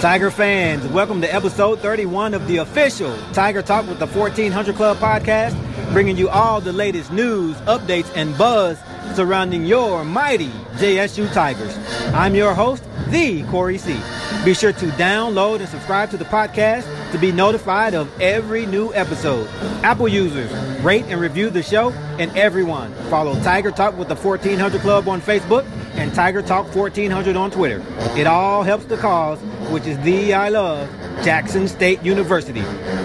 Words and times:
Tiger 0.00 0.30
fans, 0.30 0.86
welcome 0.88 1.22
to 1.22 1.34
episode 1.34 1.80
31 1.80 2.34
of 2.34 2.46
the 2.46 2.58
official 2.58 3.16
Tiger 3.32 3.62
Talk 3.62 3.88
with 3.88 3.98
the 3.98 4.06
1400 4.06 4.76
Club 4.76 4.98
podcast, 4.98 5.56
bringing 5.94 6.18
you 6.18 6.28
all 6.28 6.60
the 6.60 6.72
latest 6.72 7.10
news, 7.10 7.56
updates, 7.62 8.10
and 8.14 8.36
buzz 8.36 8.78
surrounding 9.14 9.64
your 9.64 10.04
mighty 10.04 10.50
JSU 10.76 11.32
Tigers. 11.32 11.74
I'm 12.12 12.34
your 12.34 12.52
host, 12.52 12.84
the 13.08 13.42
Corey 13.44 13.78
C. 13.78 13.98
Be 14.44 14.52
sure 14.52 14.74
to 14.74 14.86
download 14.88 15.60
and 15.60 15.68
subscribe 15.68 16.10
to 16.10 16.18
the 16.18 16.26
podcast 16.26 16.84
to 17.12 17.18
be 17.18 17.32
notified 17.32 17.94
of 17.94 18.20
every 18.20 18.66
new 18.66 18.92
episode. 18.92 19.48
Apple 19.82 20.08
users, 20.08 20.52
rate 20.82 21.06
and 21.06 21.22
review 21.22 21.48
the 21.48 21.62
show, 21.62 21.90
and 22.18 22.36
everyone 22.36 22.92
follow 23.08 23.34
Tiger 23.42 23.70
Talk 23.70 23.96
with 23.96 24.08
the 24.08 24.16
1400 24.16 24.82
Club 24.82 25.08
on 25.08 25.22
Facebook 25.22 25.64
and 25.96 26.14
Tiger 26.14 26.42
Talk 26.42 26.74
1400 26.74 27.36
on 27.36 27.50
Twitter. 27.50 27.82
It 28.16 28.26
all 28.26 28.62
helps 28.62 28.84
the 28.84 28.96
cause, 28.96 29.40
which 29.70 29.86
is 29.86 29.98
the 30.00 30.34
I 30.34 30.50
love 30.50 30.88
Jackson 31.24 31.66
State 31.68 32.02
University. 32.02 32.60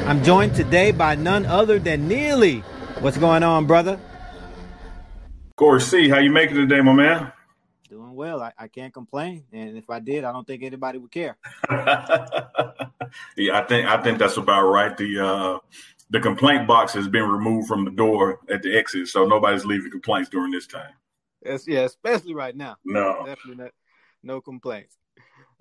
I'm 0.06 0.23
joined 0.23 0.56
today 0.56 0.92
by 0.92 1.16
none 1.16 1.45
other 1.45 1.80
than 1.80 2.08
Neely. 2.08 2.59
What's 3.00 3.17
going 3.17 3.44
on, 3.44 3.66
brother? 3.66 4.00
Corey 5.56 5.81
C, 5.81 6.09
how 6.09 6.19
you 6.19 6.31
making 6.31 6.56
today, 6.56 6.81
my 6.81 6.94
man? 6.94 7.31
Doing 7.89 8.14
well. 8.14 8.42
I, 8.42 8.52
I 8.58 8.67
can't 8.67 8.94
complain, 8.94 9.45
and 9.52 9.78
if 9.78 9.89
I 9.89 10.00
did, 10.00 10.23
I 10.23 10.31
don't 10.31 10.45
think 10.45 10.64
anybody 10.64 10.97
would 10.97 11.12
care. 11.12 11.38
yeah, 11.69 13.59
I 13.59 13.66
think 13.67 13.88
I 13.88 14.02
think 14.02 14.17
that's 14.17 14.38
about 14.38 14.67
right. 14.67 14.95
The 14.95 15.19
uh, 15.19 15.59
the 16.09 16.19
complaint 16.19 16.67
box 16.67 16.94
has 16.94 17.08
been 17.08 17.23
removed 17.30 17.67
from 17.67 17.86
the 17.86 17.92
door 17.92 18.39
at 18.50 18.62
the 18.64 18.78
exit, 18.78 19.08
so 19.08 19.25
nobody's 19.25 19.66
leaving 19.66 19.92
complaints 19.92 20.30
during 20.30 20.52
this 20.52 20.67
time. 20.67 20.94
Yes, 21.44 21.67
yeah, 21.67 21.81
especially 21.81 22.34
right 22.34 22.56
now. 22.56 22.78
No, 22.86 23.23
definitely 23.25 23.64
not, 23.64 23.72
no 24.23 24.42
complaints. 24.42 24.97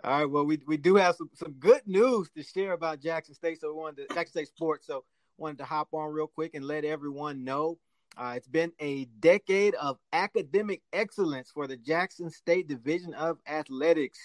All 0.03 0.19
right, 0.21 0.31
well, 0.31 0.45
we, 0.45 0.61
we 0.67 0.77
do 0.77 0.95
have 0.97 1.17
some, 1.17 1.31
some 1.35 1.53
good 1.53 1.83
news 1.87 2.31
to 2.37 2.43
share 2.43 2.73
about 2.73 3.01
Jackson 3.01 3.35
State. 3.35 3.61
So 3.61 3.69
we 3.69 3.81
wanted 3.81 4.09
to, 4.09 4.15
Jackson 4.15 4.33
State 4.33 4.49
sports. 4.49 4.87
So 4.87 5.05
wanted 5.37 5.59
to 5.59 5.65
hop 5.65 5.89
on 5.93 6.13
real 6.13 6.27
quick 6.27 6.55
and 6.55 6.65
let 6.65 6.85
everyone 6.85 7.45
know. 7.45 7.79
Uh, 8.17 8.35
it's 8.37 8.49
been 8.49 8.73
a 8.81 9.05
decade 9.21 9.75
of 9.77 9.99
academic 10.13 10.83
excellence 10.93 11.51
for 11.51 11.67
the 11.67 11.77
Jackson 11.77 12.31
State 12.31 12.69
Division 12.69 13.15
of 13.15 13.39
Athletics. 13.47 14.19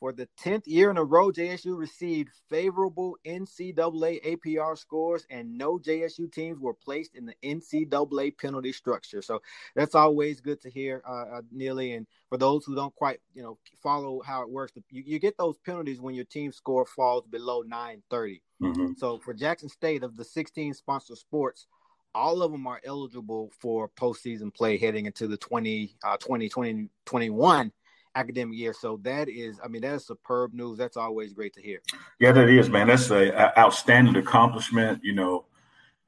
For 0.00 0.12
the 0.12 0.28
10th 0.40 0.66
year 0.66 0.90
in 0.90 0.96
a 0.96 1.02
row, 1.02 1.32
JSU 1.32 1.76
received 1.76 2.30
favorable 2.48 3.16
NCAA 3.26 4.36
APR 4.36 4.78
scores, 4.78 5.26
and 5.28 5.58
no 5.58 5.76
JSU 5.76 6.30
teams 6.32 6.60
were 6.60 6.74
placed 6.74 7.16
in 7.16 7.26
the 7.26 7.34
NCAA 7.42 8.38
penalty 8.38 8.72
structure. 8.72 9.22
So 9.22 9.42
that's 9.74 9.96
always 9.96 10.40
good 10.40 10.60
to 10.62 10.70
hear, 10.70 11.02
uh, 11.06 11.38
uh, 11.38 11.42
Neely. 11.50 11.94
And 11.94 12.06
for 12.28 12.38
those 12.38 12.64
who 12.64 12.76
don't 12.76 12.94
quite, 12.94 13.18
you 13.34 13.42
know, 13.42 13.58
follow 13.82 14.22
how 14.24 14.42
it 14.42 14.50
works, 14.50 14.72
you, 14.90 15.02
you 15.04 15.18
get 15.18 15.36
those 15.36 15.58
penalties 15.58 16.00
when 16.00 16.14
your 16.14 16.26
team 16.26 16.52
score 16.52 16.86
falls 16.86 17.24
below 17.26 17.62
930. 17.62 18.42
Mm-hmm. 18.62 18.92
So 18.98 19.18
for 19.18 19.34
Jackson 19.34 19.68
State, 19.68 20.04
of 20.04 20.16
the 20.16 20.24
16 20.24 20.74
sponsor 20.74 21.16
sports, 21.16 21.66
all 22.14 22.42
of 22.42 22.52
them 22.52 22.66
are 22.66 22.80
eligible 22.84 23.50
for 23.58 23.88
postseason 23.88 24.54
play 24.54 24.78
heading 24.78 25.06
into 25.06 25.26
the 25.26 25.36
20, 25.36 25.96
uh, 26.04 26.16
20, 26.16 26.48
20, 26.48 26.88
21 27.04 27.72
academic 28.18 28.58
year. 28.58 28.72
So 28.72 28.98
that 29.02 29.28
is, 29.28 29.60
I 29.64 29.68
mean, 29.68 29.82
that's 29.82 30.06
superb 30.06 30.52
news. 30.52 30.78
That's 30.78 30.96
always 30.96 31.32
great 31.32 31.54
to 31.54 31.62
hear. 31.62 31.80
Yeah, 32.18 32.32
that 32.32 32.48
is, 32.48 32.68
man. 32.68 32.88
That's 32.88 33.10
a, 33.10 33.58
outstanding 33.58 34.16
accomplishment. 34.16 35.00
You 35.02 35.14
know, 35.14 35.44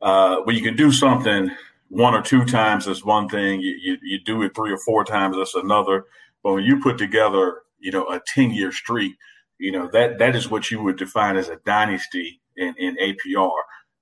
uh, 0.02 0.36
when 0.44 0.56
you 0.56 0.62
can 0.62 0.76
do 0.76 0.90
something 0.90 1.50
one 1.88 2.14
or 2.14 2.22
two 2.22 2.44
times, 2.44 2.86
that's 2.86 3.04
one 3.04 3.28
thing. 3.28 3.60
You, 3.60 3.76
you, 3.80 3.98
you 4.02 4.20
do 4.24 4.42
it 4.42 4.54
three 4.54 4.72
or 4.72 4.78
four 4.78 5.04
times, 5.04 5.36
that's 5.36 5.54
another. 5.54 6.06
But 6.42 6.54
when 6.54 6.64
you 6.64 6.80
put 6.80 6.98
together, 6.98 7.62
you 7.78 7.92
know, 7.92 8.04
a 8.08 8.20
ten 8.34 8.50
year 8.50 8.72
streak, 8.72 9.14
you 9.58 9.72
know 9.72 9.88
that 9.92 10.18
that 10.18 10.34
is 10.34 10.50
what 10.50 10.70
you 10.70 10.82
would 10.82 10.96
define 10.96 11.36
as 11.36 11.48
a 11.48 11.56
dynasty 11.66 12.40
in, 12.56 12.74
in 12.78 12.96
APR. 12.96 13.52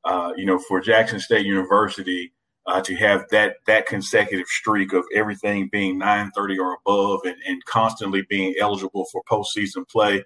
Uh, 0.05 0.33
you 0.37 0.47
know, 0.47 0.59
for 0.59 0.81
Jackson 0.81 1.19
State 1.21 1.45
University, 1.45 2.33
uh, 2.69 2.83
to 2.83 2.95
have 2.95 3.25
that 3.31 3.57
that 3.67 3.87
consecutive 3.87 4.47
streak 4.47 4.93
of 4.93 5.05
everything 5.15 5.69
being 5.73 5.99
930 5.99 6.59
or 6.59 6.75
above 6.75 7.21
and, 7.25 7.37
and 7.47 7.65
constantly 7.65 8.23
being 8.29 8.55
eligible 8.61 9.07
for 9.11 9.23
postseason 9.29 9.89
play, 9.89 10.23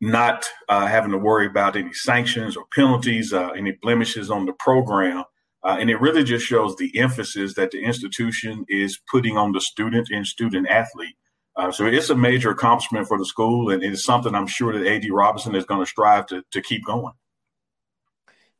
not 0.00 0.44
uh, 0.68 0.86
having 0.86 1.10
to 1.10 1.18
worry 1.18 1.46
about 1.46 1.74
any 1.74 1.94
sanctions 1.94 2.56
or 2.56 2.66
penalties, 2.74 3.32
uh, 3.32 3.48
any 3.50 3.72
blemishes 3.72 4.30
on 4.30 4.44
the 4.44 4.52
program. 4.52 5.24
Uh, 5.64 5.78
and 5.80 5.90
it 5.90 6.00
really 6.00 6.22
just 6.22 6.46
shows 6.46 6.76
the 6.76 6.96
emphasis 6.96 7.54
that 7.54 7.70
the 7.72 7.82
institution 7.82 8.64
is 8.68 9.00
putting 9.10 9.36
on 9.36 9.50
the 9.52 9.60
student 9.60 10.08
and 10.12 10.26
student 10.26 10.68
athlete. 10.68 11.16
Uh, 11.56 11.72
so 11.72 11.86
it's 11.86 12.10
a 12.10 12.14
major 12.14 12.50
accomplishment 12.50 13.08
for 13.08 13.18
the 13.18 13.24
school, 13.24 13.70
and 13.70 13.82
it's 13.82 14.04
something 14.04 14.34
I'm 14.34 14.46
sure 14.46 14.78
that 14.78 14.86
AD 14.86 15.10
Robinson 15.10 15.54
is 15.54 15.64
going 15.64 15.80
to 15.80 15.86
strive 15.86 16.26
to, 16.26 16.42
to 16.52 16.60
keep 16.60 16.84
going. 16.84 17.14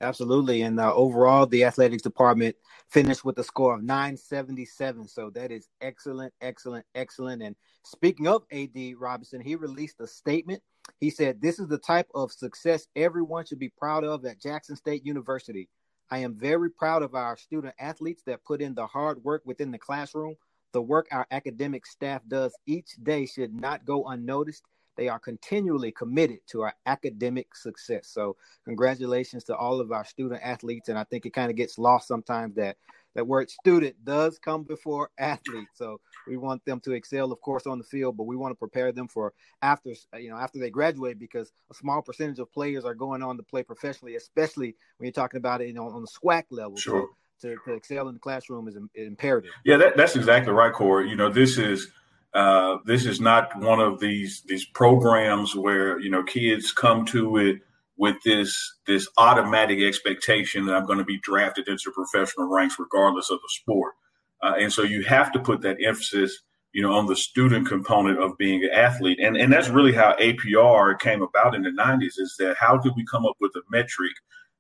Absolutely. 0.01 0.62
And 0.62 0.79
uh, 0.79 0.95
overall, 0.95 1.47
the 1.47 1.65
athletics 1.65 2.03
department 2.03 2.55
finished 2.91 3.25
with 3.25 3.39
a 3.39 3.45
score 3.45 3.75
of 3.75 3.83
977. 3.83 5.09
So 5.09 5.31
that 5.31 5.51
is 5.51 5.69
excellent, 5.81 6.34
excellent, 6.41 6.84
excellent. 6.95 7.43
And 7.43 7.57
speaking 7.83 8.29
of 8.29 8.45
AD 8.53 8.77
Robinson, 8.99 9.41
he 9.41 9.57
released 9.57 10.01
a 10.01 10.07
statement. 10.07 10.62
He 11.01 11.09
said, 11.09 11.41
This 11.41 11.59
is 11.59 11.69
the 11.69 11.79
type 11.79 12.09
of 12.15 12.31
success 12.31 12.87
everyone 12.95 13.47
should 13.47 13.59
be 13.59 13.73
proud 13.79 14.05
of 14.05 14.25
at 14.27 14.41
Jackson 14.41 14.77
State 14.77 15.05
University. 15.07 15.69
I 16.11 16.19
am 16.19 16.37
very 16.39 16.71
proud 16.71 17.03
of 17.03 17.15
our 17.15 17.37
student 17.37 17.75
athletes 17.81 18.23
that 18.27 18.45
put 18.45 18.61
in 18.61 18.75
the 18.75 18.87
hard 18.87 19.25
work 19.25 19.43
within 19.45 19.71
the 19.71 19.78
classroom. 19.78 20.37
The 20.73 20.83
work 20.83 21.09
our 21.11 21.27
academic 21.31 21.87
staff 21.87 22.21
does 22.28 22.55
each 22.67 22.91
day 23.03 23.25
should 23.25 23.55
not 23.55 23.87
go 23.87 24.05
unnoticed 24.05 24.63
they 24.97 25.09
are 25.09 25.19
continually 25.19 25.93
committed 25.93 26.39
to 26.49 26.62
our 26.62 26.75
academic 26.87 27.55
success. 27.55 28.09
So, 28.09 28.37
congratulations 28.65 29.45
to 29.45 29.57
all 29.57 29.81
of 29.81 29.93
our 29.93 30.05
student 30.05 30.41
athletes. 30.43 30.89
And 30.89 30.99
I 30.99 31.05
think 31.05 31.27
it 31.27 31.33
kind 31.33 31.51
of 31.51 31.57
gets 31.57 31.79
lost 31.79 32.09
sometimes 32.09 32.55
that 32.57 32.77
that 33.17 33.27
word 33.27 33.51
student 33.51 33.97
does 34.05 34.39
come 34.39 34.62
before 34.62 35.11
athlete. 35.19 35.69
So 35.75 36.01
we 36.29 36.37
want 36.37 36.65
them 36.67 36.81
to 36.81 36.93
excel, 36.93 37.33
of 37.33 37.41
course, 37.41 37.67
on 37.67 37.79
the 37.79 37.84
field, 37.84 38.17
but 38.17 38.25
we 38.25 38.37
want 38.37 38.53
to 38.53 38.57
prepare 38.57 38.93
them 38.93 39.09
for 39.09 39.33
after 39.62 39.95
you 40.19 40.29
know 40.29 40.37
after 40.37 40.59
they 40.59 40.71
graduate 40.71 41.19
because 41.19 41.51
a 41.71 41.75
small 41.75 42.03
percentage 42.03 42.39
of 42.39 42.53
players 42.53 42.84
are 42.84 42.95
going 42.95 43.23
on 43.23 43.39
to 43.39 43.43
play 43.43 43.63
professionally, 43.63 44.17
especially 44.17 44.77
when 44.99 45.07
you're 45.07 45.13
talking 45.13 45.39
about 45.39 45.63
it 45.63 45.69
you 45.69 45.73
know, 45.73 45.89
on 45.89 46.03
the 46.03 46.09
SWAC 46.09 46.45
level. 46.51 46.77
Sure. 46.77 47.09
So 47.39 47.49
to, 47.49 47.57
to 47.67 47.75
excel 47.75 48.09
in 48.09 48.15
the 48.15 48.21
classroom 48.21 48.69
is 48.69 48.78
imperative. 48.95 49.51
Yeah, 49.65 49.77
that, 49.78 49.97
that's 49.97 50.17
exactly 50.17 50.53
right, 50.53 50.73
Corey. 50.73 51.09
You 51.09 51.17
know, 51.17 51.28
this 51.28 51.59
is 51.59 51.89
uh, 52.36 52.78
this 52.84 53.06
is 53.06 53.19
not 53.19 53.56
one 53.58 53.80
of 53.80 53.98
these 53.98 54.42
these 54.42 54.66
programs 54.66 55.56
where 55.56 55.98
you 55.98 56.10
know 56.10 56.22
kids 56.22 56.70
come 56.70 57.06
to 57.06 57.38
it 57.38 57.62
with 57.97 58.16
this 58.24 58.74
this 58.86 59.08
automatic 59.16 59.80
expectation 59.80 60.66
that 60.66 60.74
I'm 60.74 60.84
going 60.84 60.98
to 60.98 61.04
be 61.04 61.19
drafted 61.20 61.66
into 61.66 61.91
professional 61.92 62.48
ranks 62.48 62.78
regardless 62.78 63.30
of 63.30 63.38
the 63.38 63.48
sport. 63.48 63.94
Uh, 64.42 64.53
and 64.59 64.71
so 64.71 64.83
you 64.83 65.03
have 65.04 65.33
to 65.33 65.38
put 65.38 65.62
that 65.62 65.78
emphasis, 65.83 66.42
you 66.74 66.83
know, 66.83 66.92
on 66.92 67.06
the 67.06 67.16
student 67.16 67.66
component 67.66 68.22
of 68.22 68.36
being 68.36 68.62
an 68.65 68.71
athlete. 68.71 69.18
And 69.18 69.39
and 69.39 69.50
that's 69.50 69.71
really 69.71 69.94
how 69.94 70.15
APR 70.21 70.98
came 70.98 71.22
about 71.22 71.54
in 71.54 71.62
the 71.62 71.71
90s 71.71 72.18
is 72.18 72.36
that 72.39 72.59
how 72.60 72.77
could 72.77 72.92
we 72.97 73.06
come 73.06 73.24
up 73.24 73.36
with 73.41 73.53
a 73.56 73.62
metric 73.71 74.12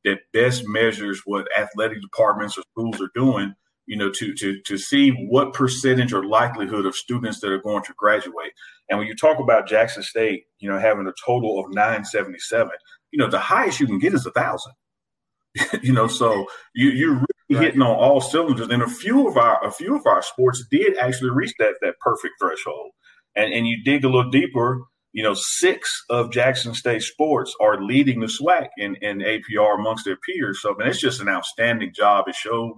that 0.06 0.20
best 0.32 0.66
measures 0.66 1.20
what 1.26 1.46
athletic 1.58 2.00
departments 2.00 2.56
or 2.56 2.62
schools 2.72 3.02
are 3.02 3.10
doing 3.14 3.54
you 3.86 3.96
know, 3.96 4.10
to 4.10 4.34
to 4.34 4.60
to 4.66 4.76
see 4.76 5.10
what 5.10 5.52
percentage 5.52 6.12
or 6.12 6.24
likelihood 6.24 6.86
of 6.86 6.94
students 6.94 7.40
that 7.40 7.50
are 7.50 7.62
going 7.62 7.82
to 7.84 7.94
graduate. 7.96 8.52
And 8.88 8.98
when 8.98 9.08
you 9.08 9.14
talk 9.14 9.38
about 9.38 9.68
Jackson 9.68 10.02
State, 10.02 10.44
you 10.58 10.68
know, 10.68 10.78
having 10.78 11.06
a 11.06 11.12
total 11.24 11.58
of 11.58 11.72
977, 11.72 12.70
you 13.12 13.18
know, 13.18 13.30
the 13.30 13.38
highest 13.38 13.80
you 13.80 13.86
can 13.86 13.98
get 13.98 14.14
is 14.14 14.26
a 14.26 14.30
thousand. 14.32 14.72
you 15.82 15.92
know, 15.92 16.06
so 16.06 16.46
you 16.74 16.90
you're 16.90 17.14
really 17.14 17.26
right. 17.50 17.64
hitting 17.64 17.82
on 17.82 17.96
all 17.96 18.20
cylinders. 18.20 18.68
And 18.68 18.82
a 18.82 18.88
few 18.88 19.28
of 19.28 19.36
our 19.36 19.64
a 19.64 19.70
few 19.70 19.96
of 19.96 20.06
our 20.06 20.22
sports 20.22 20.64
did 20.70 20.96
actually 20.98 21.30
reach 21.30 21.54
that 21.58 21.74
that 21.82 21.94
perfect 22.00 22.34
threshold. 22.40 22.90
And 23.34 23.52
and 23.52 23.66
you 23.66 23.82
dig 23.84 24.04
a 24.04 24.08
little 24.08 24.30
deeper, 24.30 24.82
you 25.12 25.22
know, 25.22 25.34
six 25.34 25.90
of 26.10 26.32
Jackson 26.32 26.74
State 26.74 27.02
sports 27.02 27.54
are 27.60 27.82
leading 27.82 28.20
the 28.20 28.26
SWAC 28.26 28.68
in, 28.76 28.96
in 28.96 29.18
APR 29.18 29.78
amongst 29.78 30.04
their 30.04 30.18
peers. 30.26 30.60
So 30.60 30.74
I 30.74 30.78
mean, 30.78 30.88
it's 30.88 31.00
just 31.00 31.20
an 31.20 31.28
outstanding 31.28 31.92
job. 31.94 32.26
It 32.28 32.34
shows 32.34 32.76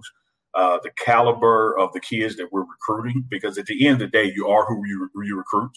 uh, 0.53 0.79
the 0.83 0.91
caliber 0.97 1.77
of 1.77 1.93
the 1.93 1.99
kids 1.99 2.35
that 2.37 2.51
we're 2.51 2.65
recruiting, 2.65 3.25
because 3.29 3.57
at 3.57 3.65
the 3.65 3.85
end 3.85 4.01
of 4.01 4.11
the 4.11 4.17
day, 4.17 4.31
you 4.35 4.47
are 4.47 4.65
who 4.65 4.81
you, 4.85 5.09
who 5.13 5.23
you 5.23 5.37
recruit. 5.37 5.71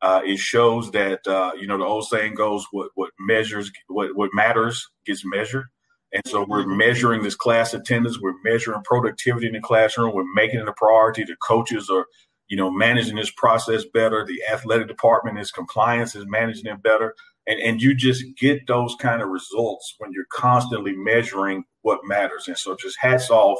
Uh, 0.00 0.20
it 0.24 0.38
shows 0.38 0.90
that 0.92 1.26
uh, 1.26 1.52
you 1.58 1.66
know 1.66 1.76
the 1.76 1.84
old 1.84 2.06
saying 2.06 2.34
goes, 2.34 2.64
"What 2.70 2.90
what 2.94 3.10
measures, 3.18 3.70
what 3.88 4.14
what 4.14 4.30
matters 4.32 4.88
gets 5.04 5.24
measured." 5.24 5.66
And 6.12 6.22
so 6.26 6.44
we're 6.48 6.62
mm-hmm. 6.62 6.76
measuring 6.76 7.22
this 7.22 7.34
class 7.34 7.74
attendance, 7.74 8.18
we're 8.20 8.40
measuring 8.42 8.82
productivity 8.84 9.46
in 9.46 9.52
the 9.52 9.60
classroom, 9.60 10.14
we're 10.14 10.24
making 10.34 10.60
it 10.60 10.68
a 10.68 10.72
priority. 10.72 11.24
The 11.24 11.36
coaches 11.36 11.90
are, 11.90 12.06
you 12.48 12.56
know, 12.56 12.70
managing 12.70 13.16
this 13.16 13.30
process 13.30 13.84
better. 13.92 14.24
The 14.24 14.40
athletic 14.50 14.88
department 14.88 15.38
is 15.38 15.50
compliance 15.50 16.14
is 16.14 16.24
managing 16.26 16.66
it 16.66 16.82
better. 16.82 17.14
And 17.46 17.60
and 17.60 17.82
you 17.82 17.94
just 17.94 18.24
get 18.38 18.66
those 18.66 18.94
kind 19.00 19.20
of 19.20 19.28
results 19.28 19.94
when 19.98 20.12
you're 20.12 20.26
constantly 20.32 20.94
measuring 20.94 21.64
what 21.82 22.00
matters. 22.04 22.46
And 22.46 22.56
so 22.56 22.76
just 22.76 22.98
hats 23.00 23.30
off 23.30 23.58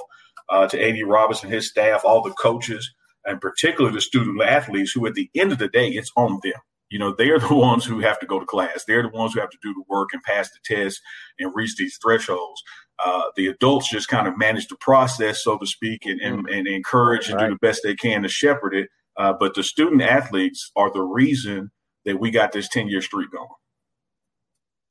uh, 0.49 0.67
to 0.69 0.81
AD 0.81 1.07
Robinson, 1.07 1.51
his 1.51 1.69
staff, 1.69 2.03
all 2.05 2.23
the 2.23 2.33
coaches, 2.33 2.93
and 3.25 3.41
particularly 3.41 3.95
the 3.95 4.01
student 4.01 4.41
athletes 4.43 4.93
who 4.93 5.07
at 5.07 5.15
the 5.15 5.31
end 5.35 5.53
of 5.53 5.59
the 5.59 5.69
day, 5.69 5.89
it's 5.89 6.13
on 6.17 6.41
them. 6.43 6.53
You 6.91 6.99
know, 6.99 7.15
they're 7.17 7.39
the 7.49 7.55
ones 7.55 7.85
who 7.85 8.01
have 8.01 8.19
to 8.21 8.27
go 8.27 8.41
to 8.41 8.47
class. 8.47 8.85
They're 8.87 9.03
the 9.03 9.09
ones 9.09 9.35
who 9.35 9.41
have 9.41 9.51
to 9.51 9.59
do 9.63 9.75
the 9.75 9.85
work 9.89 10.11
and 10.13 10.23
pass 10.23 10.51
the 10.51 10.59
test 10.65 11.01
and 11.39 11.53
reach 11.55 11.77
these 11.77 11.99
thresholds. 12.03 12.63
Uh, 13.05 13.25
the 13.37 13.47
adults 13.47 13.91
just 13.91 14.09
kind 14.09 14.27
of 14.27 14.37
manage 14.37 14.67
the 14.67 14.77
process, 14.77 15.45
so 15.45 15.57
to 15.57 15.67
speak, 15.67 16.05
and, 16.05 16.21
and, 16.21 16.49
and 16.49 16.67
encourage 16.67 17.29
and 17.29 17.39
do 17.39 17.49
the 17.49 17.57
best 17.57 17.83
they 17.85 17.95
can 17.95 18.23
to 18.23 18.29
shepherd 18.29 18.75
it. 18.75 18.89
Uh, 19.17 19.33
but 19.39 19.55
the 19.55 19.63
student 19.63 20.03
athletes 20.03 20.71
are 20.75 20.93
the 20.93 21.03
reason 21.03 21.71
that 22.05 22.19
we 22.19 22.31
got 22.31 22.53
this 22.53 22.69
10 22.69 22.89
year 22.89 23.03
streak 23.03 23.31
going. 23.31 23.49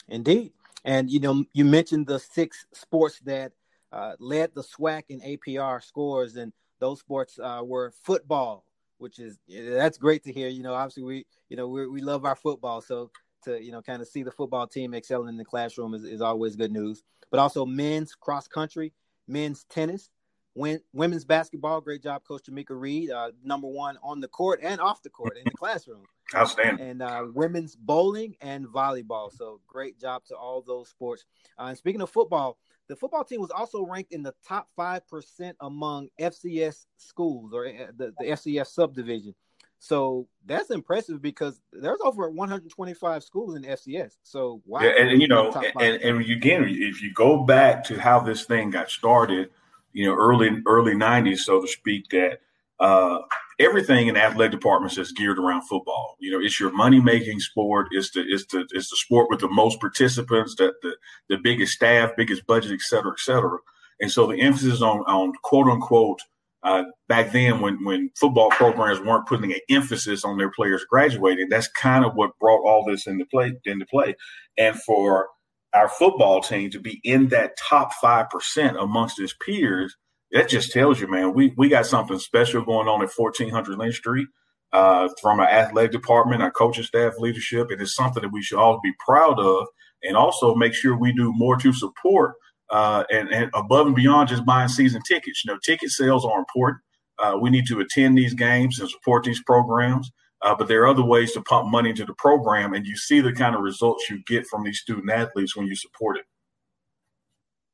Indeed. 0.08 0.54
And, 0.86 1.10
you 1.10 1.20
know, 1.20 1.44
you 1.54 1.66
mentioned 1.66 2.08
the 2.08 2.20
six 2.20 2.66
sports 2.74 3.20
that 3.26 3.52
uh, 3.92 4.14
led 4.20 4.54
the 4.54 4.64
SWAC 4.64 5.04
and 5.10 5.22
APR 5.22 5.84
scores, 5.84 6.36
and 6.36 6.54
those 6.80 7.00
sports 7.00 7.40
uh, 7.40 7.62
were 7.64 7.92
football, 8.04 8.66
which 8.98 9.20
is 9.20 9.40
that's 9.50 9.98
great 9.98 10.24
to 10.24 10.34
hear. 10.34 10.50
You 10.50 10.64
know, 10.64 10.74
obviously 10.74 11.04
we 11.04 11.26
you 11.50 11.58
know 11.58 11.68
we 11.68 11.88
we 11.88 12.02
love 12.02 12.26
our 12.26 12.36
football, 12.36 12.82
so 12.82 13.12
to 13.44 13.64
you 13.64 13.72
know 13.72 13.82
kind 13.82 14.02
of 14.02 14.08
see 14.08 14.24
the 14.24 14.32
football 14.32 14.68
team 14.68 14.94
excelling 14.94 15.30
in 15.30 15.38
the 15.38 15.46
classroom 15.46 15.94
is, 15.94 16.04
is 16.04 16.22
always 16.22 16.56
good 16.56 16.72
news. 16.72 17.04
But 17.32 17.40
also 17.40 17.66
men's 17.66 18.16
cross 18.16 18.48
country, 18.48 18.94
men's 19.28 19.66
tennis, 19.66 20.10
when, 20.58 20.82
women's 20.92 21.24
basketball. 21.24 21.82
Great 21.82 22.04
job, 22.04 22.24
Coach 22.28 22.44
Tomekia 22.50 22.80
Reed, 22.80 23.12
uh, 23.12 23.32
number 23.44 23.68
one 23.68 23.98
on 24.02 24.20
the 24.20 24.28
court 24.28 24.60
and 24.64 24.82
off 24.82 25.02
the 25.04 25.10
court 25.10 25.38
in 25.38 25.44
the 25.46 25.52
classroom. 25.52 26.04
Outstanding. 26.36 26.86
And 26.86 27.02
uh, 27.02 27.26
women's 27.34 27.76
bowling 27.76 28.36
and 28.42 28.66
volleyball. 28.68 29.32
So 29.32 29.62
great 29.68 30.00
job 30.00 30.26
to 30.26 30.36
all 30.36 30.62
those 30.62 30.90
sports. 30.90 31.26
Uh, 31.58 31.66
and 31.66 31.78
speaking 31.78 32.02
of 32.02 32.10
football, 32.10 32.58
the 32.88 32.96
football 32.96 33.24
team 33.24 33.42
was 33.42 33.52
also 33.52 33.86
ranked 33.86 34.14
in 34.14 34.24
the 34.24 34.34
top 34.48 34.68
5% 34.78 35.54
among 35.62 36.10
FCS 36.20 36.86
schools 36.98 37.52
or 37.54 37.68
uh, 37.68 37.88
the, 37.96 38.14
the 38.20 38.26
FCS 38.26 38.68
subdivision. 38.68 39.36
So 39.80 40.28
that's 40.46 40.72
impressive 40.72 41.22
because 41.22 41.62
there's 41.72 42.00
over 42.04 42.30
125 42.30 43.24
schools 43.24 43.56
in 43.56 43.64
FCS. 43.64 44.14
So 44.24 44.62
wow. 44.66 44.82
Yeah, 44.82 44.94
and, 44.98 45.10
and 45.12 45.22
you 45.22 45.28
know, 45.28 45.52
and, 45.80 46.02
and 46.02 46.22
again, 46.22 46.66
if 46.68 47.02
you 47.02 47.14
go 47.14 47.44
back 47.44 47.84
to 47.86 48.00
how 48.00 48.20
this 48.20 48.46
thing 48.46 48.72
got 48.72 48.90
started, 48.90 49.52
you 49.94 50.06
know, 50.06 50.16
early 50.16 50.50
early 50.66 50.94
90s, 50.94 51.40
so 51.40 51.62
to 51.62 51.68
speak, 51.68 52.10
that 52.10 52.40
uh, 52.80 53.20
everything 53.60 54.08
in 54.08 54.18
athletic 54.18 54.52
departments 54.52 54.98
is 54.98 55.12
geared 55.12 55.40
around 55.40 55.64
football. 55.64 56.16
You 56.20 56.32
know, 56.32 56.40
it's 56.40 56.60
your 56.60 56.72
money 56.72 57.00
making 57.00 57.40
sport. 57.40 57.88
It's 57.92 58.12
the 58.12 58.24
it's 58.28 58.46
the 58.48 58.68
it's 58.72 58.90
the 58.90 58.98
sport 58.98 59.30
with 59.30 59.40
the 59.40 59.50
most 59.50 59.80
participants, 59.80 60.56
that 60.56 60.74
the 60.82 60.96
the 61.30 61.38
biggest 61.38 61.74
staff, 61.74 62.12
biggest 62.18 62.46
budget, 62.46 62.72
et 62.72 62.82
cetera, 62.82 63.12
et 63.12 63.20
cetera. 63.20 63.58
And 64.00 64.12
so 64.12 64.28
the 64.28 64.42
emphasis 64.42 64.82
on 64.82 65.00
on 65.02 65.34
quote 65.44 65.68
unquote 65.68 66.22
uh, 66.64 66.84
back 67.08 67.32
then 67.32 67.62
when 67.62 67.84
when 67.84 68.12
football 68.16 68.50
programs 68.50 69.00
weren't 69.00 69.28
putting 69.28 69.54
an 69.54 69.60
emphasis 69.70 70.24
on 70.24 70.38
their 70.38 70.52
players 70.52 70.86
graduating, 70.90 71.50
that's 71.50 71.68
kind 71.70 72.06
of 72.06 72.14
what 72.16 72.38
brought 72.40 72.66
all 72.66 72.86
this 72.86 73.08
into 73.08 73.26
play 73.26 73.54
into 73.66 73.86
play. 73.86 74.16
And 74.58 74.80
for 74.82 75.30
our 75.74 75.90
football 75.90 76.42
team 76.42 76.70
to 76.72 76.80
be 76.80 77.00
in 77.04 77.28
that 77.30 77.58
top 77.58 77.94
five 77.94 78.30
percent 78.30 78.78
amongst 78.78 79.20
its 79.20 79.36
peers 79.46 79.96
that 80.32 80.50
just 80.50 80.72
tells 80.72 81.00
you, 81.00 81.08
man, 81.08 81.34
we 81.34 81.54
we 81.58 81.70
got 81.70 81.86
something 81.86 82.20
special 82.20 82.64
going 82.64 82.88
on 82.88 83.02
at 83.02 83.12
1400 83.16 83.78
Lynch 83.78 83.96
Street 83.96 84.28
uh, 84.74 85.10
from 85.22 85.40
our 85.40 85.48
athletic 85.48 85.92
department, 85.92 86.42
our 86.42 86.52
coaching 86.52 86.84
staff 86.84 87.14
leadership. 87.20 87.72
It 87.72 87.82
is 87.82 87.96
something 87.96 88.22
that 88.22 88.32
we 88.32 88.42
should 88.42 88.60
all 88.60 88.80
be 88.84 88.94
proud 89.06 89.40
of, 89.40 89.68
and 90.04 90.18
also 90.18 90.56
make 90.56 90.74
sure 90.74 90.98
we 90.98 91.14
do 91.14 91.32
more 91.34 91.58
to 91.58 91.72
support 91.74 92.36
uh, 92.70 93.04
and, 93.12 93.30
and 93.30 93.50
above 93.54 93.88
and 93.88 93.96
beyond 93.96 94.30
just 94.30 94.46
buying 94.46 94.70
season 94.70 95.02
tickets. 95.08 95.44
You 95.44 95.54
know, 95.54 95.60
ticket 95.64 95.90
sales 95.92 96.26
are 96.26 96.40
important. 96.40 96.82
Uh, 97.20 97.38
we 97.42 97.50
need 97.50 97.66
to 97.68 97.80
attend 97.80 98.18
these 98.18 98.34
games 98.34 98.80
and 98.80 98.90
support 98.90 99.24
these 99.24 99.42
programs. 99.44 100.12
Uh, 100.44 100.56
but 100.56 100.68
there 100.68 100.84
are 100.84 100.88
other 100.88 101.04
ways 101.04 101.32
to 101.32 101.42
pump 101.42 101.72
money 101.72 101.90
into 101.90 102.06
the 102.06 102.14
program, 102.14 102.74
and 102.74 102.86
you 102.86 102.96
see 102.96 103.22
the 103.22 103.34
kind 103.34 103.56
of 103.56 103.62
results 103.62 104.08
you 104.10 104.22
get 104.28 104.46
from 104.46 104.64
these 104.64 104.80
student 104.80 105.10
athletes 105.10 105.56
when 105.56 105.66
you 105.66 105.76
support 105.76 106.18
it. 106.18 106.26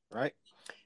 Right. 0.09 0.33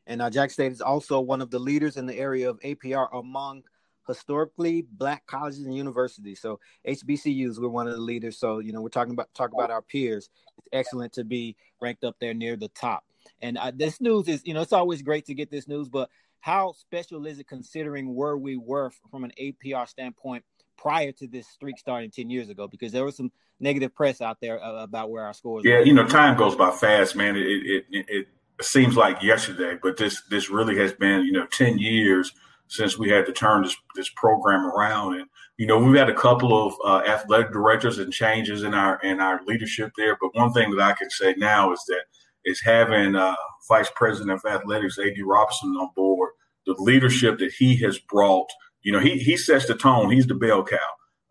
And 0.07 0.21
uh, 0.21 0.29
Jack 0.29 0.51
State 0.51 0.71
is 0.71 0.81
also 0.81 1.19
one 1.19 1.41
of 1.41 1.51
the 1.51 1.59
leaders 1.59 1.97
in 1.97 2.05
the 2.05 2.17
area 2.17 2.49
of 2.49 2.59
APR 2.61 3.07
among 3.13 3.63
historically 4.07 4.85
black 4.93 5.27
colleges 5.27 5.65
and 5.65 5.75
universities. 5.75 6.39
So 6.39 6.59
HBCUs, 6.87 7.59
we're 7.59 7.67
one 7.67 7.87
of 7.87 7.93
the 7.93 8.01
leaders. 8.01 8.39
So 8.39 8.59
you 8.59 8.71
know, 8.71 8.81
we're 8.81 8.89
talking 8.89 9.13
about 9.13 9.33
talk 9.33 9.51
about 9.53 9.69
our 9.69 9.81
peers. 9.81 10.29
It's 10.57 10.67
excellent 10.71 11.13
to 11.13 11.25
be 11.25 11.57
ranked 11.81 12.05
up 12.05 12.15
there 12.19 12.33
near 12.33 12.55
the 12.55 12.69
top. 12.69 13.03
And 13.41 13.57
uh, 13.57 13.73
this 13.75 13.99
news 13.99 14.29
is, 14.29 14.41
you 14.45 14.53
know, 14.53 14.61
it's 14.61 14.73
always 14.73 15.01
great 15.01 15.25
to 15.25 15.33
get 15.33 15.51
this 15.51 15.67
news, 15.67 15.89
but 15.89 16.09
how 16.39 16.71
special 16.71 17.25
is 17.25 17.39
it 17.39 17.47
considering 17.47 18.15
where 18.15 18.37
we 18.37 18.55
were 18.55 18.91
from 19.11 19.25
an 19.25 19.33
APR 19.39 19.87
standpoint 19.87 20.45
prior 20.77 21.11
to 21.11 21.27
this 21.27 21.47
streak 21.47 21.77
starting 21.77 22.09
10 22.09 22.29
years 22.29 22.49
ago? 22.49 22.67
Because 22.67 22.93
there 22.93 23.03
was 23.03 23.17
some 23.17 23.31
negative 23.59 23.93
press 23.93 24.21
out 24.21 24.37
there 24.39 24.63
uh, 24.63 24.83
about 24.83 25.09
where 25.09 25.25
our 25.25 25.33
scores 25.33 25.65
yeah, 25.65 25.79
were. 25.79 25.85
you 25.85 25.93
know, 25.93 26.07
time 26.07 26.37
goes 26.37 26.55
by 26.55 26.71
fast, 26.71 27.15
man. 27.15 27.35
It, 27.35 27.41
it, 27.41 27.85
it, 27.89 28.05
it 28.07 28.27
seems 28.61 28.95
like 28.95 29.21
yesterday, 29.21 29.77
but 29.81 29.97
this 29.97 30.21
this 30.29 30.49
really 30.49 30.77
has 30.77 30.93
been 30.93 31.23
you 31.23 31.31
know 31.31 31.45
ten 31.47 31.77
years 31.77 32.31
since 32.67 32.97
we 32.97 33.09
had 33.09 33.25
to 33.25 33.31
turn 33.31 33.63
this 33.63 33.75
this 33.95 34.09
program 34.15 34.65
around, 34.65 35.15
and 35.15 35.27
you 35.57 35.67
know 35.67 35.77
we've 35.77 35.97
had 35.97 36.09
a 36.09 36.15
couple 36.15 36.67
of 36.67 36.73
uh, 36.85 37.07
athletic 37.07 37.51
directors 37.51 37.99
and 37.99 38.11
changes 38.11 38.63
in 38.63 38.73
our 38.73 38.99
in 39.01 39.19
our 39.19 39.41
leadership 39.45 39.91
there. 39.97 40.17
But 40.19 40.35
one 40.35 40.53
thing 40.53 40.71
that 40.71 40.81
I 40.81 40.93
can 40.93 41.09
say 41.09 41.35
now 41.37 41.71
is 41.71 41.83
that 41.87 42.03
is 42.45 42.61
having 42.61 43.15
uh, 43.15 43.35
Vice 43.69 43.91
President 43.95 44.31
of 44.31 44.49
Athletics 44.49 44.97
Ad 44.97 45.13
Robinson 45.23 45.69
on 45.71 45.89
board, 45.95 46.31
the 46.65 46.75
leadership 46.79 47.39
that 47.39 47.53
he 47.57 47.77
has 47.77 47.99
brought. 47.99 48.49
You 48.81 48.93
know, 48.93 48.99
he 48.99 49.17
he 49.19 49.37
sets 49.37 49.67
the 49.67 49.75
tone. 49.75 50.11
He's 50.11 50.27
the 50.27 50.35
bell 50.35 50.63
cow. 50.63 50.77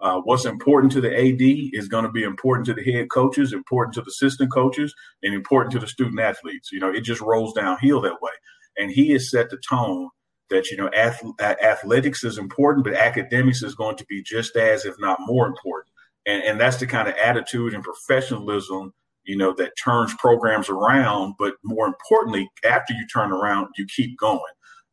Uh, 0.00 0.20
what's 0.20 0.44
important 0.44 0.92
to 0.92 1.00
the 1.00 1.14
AD 1.14 1.40
is 1.72 1.88
going 1.88 2.04
to 2.04 2.10
be 2.10 2.22
important 2.22 2.66
to 2.66 2.74
the 2.74 2.84
head 2.84 3.08
coaches, 3.10 3.52
important 3.52 3.94
to 3.94 4.02
the 4.02 4.10
assistant 4.10 4.52
coaches, 4.52 4.94
and 5.22 5.34
important 5.34 5.72
to 5.72 5.78
the 5.78 5.86
student 5.86 6.20
athletes. 6.20 6.70
You 6.70 6.80
know, 6.80 6.92
it 6.92 7.00
just 7.00 7.22
rolls 7.22 7.54
downhill 7.54 8.02
that 8.02 8.20
way. 8.20 8.32
And 8.76 8.90
he 8.90 9.10
has 9.12 9.30
set 9.30 9.48
the 9.48 9.56
tone 9.56 10.10
that, 10.50 10.70
you 10.70 10.76
know, 10.76 10.90
ath- 10.94 11.24
athletics 11.40 12.24
is 12.24 12.36
important, 12.36 12.84
but 12.84 12.94
academics 12.94 13.62
is 13.62 13.74
going 13.74 13.96
to 13.96 14.04
be 14.04 14.22
just 14.22 14.54
as, 14.56 14.84
if 14.84 14.94
not 14.98 15.18
more 15.20 15.46
important. 15.46 15.90
And, 16.26 16.42
and 16.42 16.60
that's 16.60 16.76
the 16.76 16.86
kind 16.86 17.08
of 17.08 17.14
attitude 17.14 17.72
and 17.72 17.82
professionalism, 17.82 18.92
you 19.24 19.36
know, 19.36 19.54
that 19.54 19.72
turns 19.82 20.14
programs 20.16 20.68
around. 20.68 21.34
But 21.38 21.54
more 21.64 21.86
importantly, 21.86 22.50
after 22.64 22.92
you 22.92 23.06
turn 23.06 23.32
around, 23.32 23.68
you 23.78 23.86
keep 23.86 24.18
going. 24.18 24.40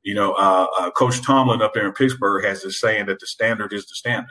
You 0.03 0.15
know, 0.15 0.33
uh, 0.33 0.67
uh, 0.79 0.91
Coach 0.91 1.21
Tomlin 1.21 1.61
up 1.61 1.73
there 1.73 1.87
in 1.87 1.93
Pittsburgh 1.93 2.45
has 2.45 2.63
this 2.63 2.79
saying 2.79 3.07
that 3.07 3.19
the 3.19 3.27
standard 3.27 3.73
is 3.73 3.85
the 3.85 3.95
standard 3.95 4.29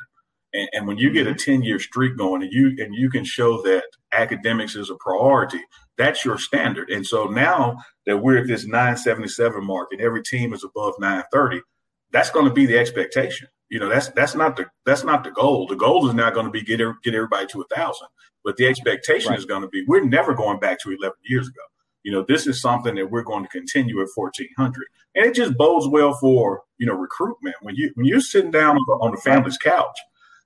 and, 0.52 0.68
and 0.72 0.86
when 0.86 0.98
you 0.98 1.10
get 1.10 1.26
a 1.26 1.30
mm-hmm. 1.30 1.52
10 1.52 1.62
year 1.62 1.78
streak 1.78 2.16
going 2.16 2.42
and 2.42 2.52
you 2.52 2.76
and 2.78 2.94
you 2.94 3.10
can 3.10 3.24
show 3.24 3.62
that 3.62 3.84
academics 4.12 4.76
is 4.76 4.90
a 4.90 4.96
priority, 4.96 5.60
that's 5.96 6.24
your 6.24 6.38
standard. 6.38 6.90
And 6.90 7.06
so 7.06 7.26
now 7.26 7.78
that 8.06 8.18
we're 8.18 8.38
at 8.38 8.46
this 8.46 8.66
977 8.66 9.64
mark 9.64 9.88
and 9.92 10.00
every 10.00 10.22
team 10.22 10.52
is 10.52 10.64
above 10.64 10.94
930, 10.98 11.62
that's 12.10 12.30
going 12.30 12.46
to 12.46 12.52
be 12.52 12.66
the 12.66 12.78
expectation. 12.78 13.48
You 13.70 13.80
know, 13.80 13.88
that's 13.88 14.08
that's 14.10 14.34
not 14.34 14.56
the 14.56 14.66
that's 14.84 15.04
not 15.04 15.24
the 15.24 15.30
goal. 15.30 15.66
The 15.66 15.76
goal 15.76 16.06
is 16.08 16.14
not 16.14 16.34
going 16.34 16.46
to 16.46 16.52
be 16.52 16.62
get 16.62 16.80
er, 16.80 16.96
get 17.02 17.14
everybody 17.14 17.46
to 17.46 17.62
a 17.62 17.74
thousand, 17.74 18.08
but 18.44 18.56
the 18.56 18.66
expectation 18.66 19.30
right. 19.30 19.38
is 19.38 19.46
going 19.46 19.62
to 19.62 19.68
be 19.68 19.84
we're 19.86 20.04
never 20.04 20.34
going 20.34 20.60
back 20.60 20.78
to 20.80 20.90
11 20.90 21.12
years 21.24 21.48
ago. 21.48 21.62
You 22.02 22.12
know, 22.12 22.24
this 22.26 22.46
is 22.46 22.60
something 22.60 22.96
that 22.96 23.10
we're 23.10 23.22
going 23.22 23.44
to 23.44 23.48
continue 23.48 24.02
at 24.02 24.08
1400, 24.14 24.74
and 25.14 25.24
it 25.24 25.34
just 25.34 25.56
bodes 25.56 25.88
well 25.88 26.12
for 26.14 26.62
you 26.76 26.86
know 26.86 26.94
recruitment. 26.94 27.56
When 27.62 27.74
you 27.74 27.92
when 27.94 28.04
you're 28.04 28.20
sitting 28.20 28.50
down 28.50 28.76
on 28.76 28.84
the, 28.86 28.92
on 28.94 29.10
the 29.12 29.16
family's 29.16 29.56
couch 29.56 29.96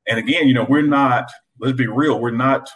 and 0.06 0.18
again, 0.18 0.48
you 0.48 0.54
know, 0.54 0.66
we're 0.68 0.82
not, 0.82 1.30
let's 1.60 1.76
be 1.76 1.86
real, 1.86 2.20
we're 2.20 2.30
not 2.30 2.68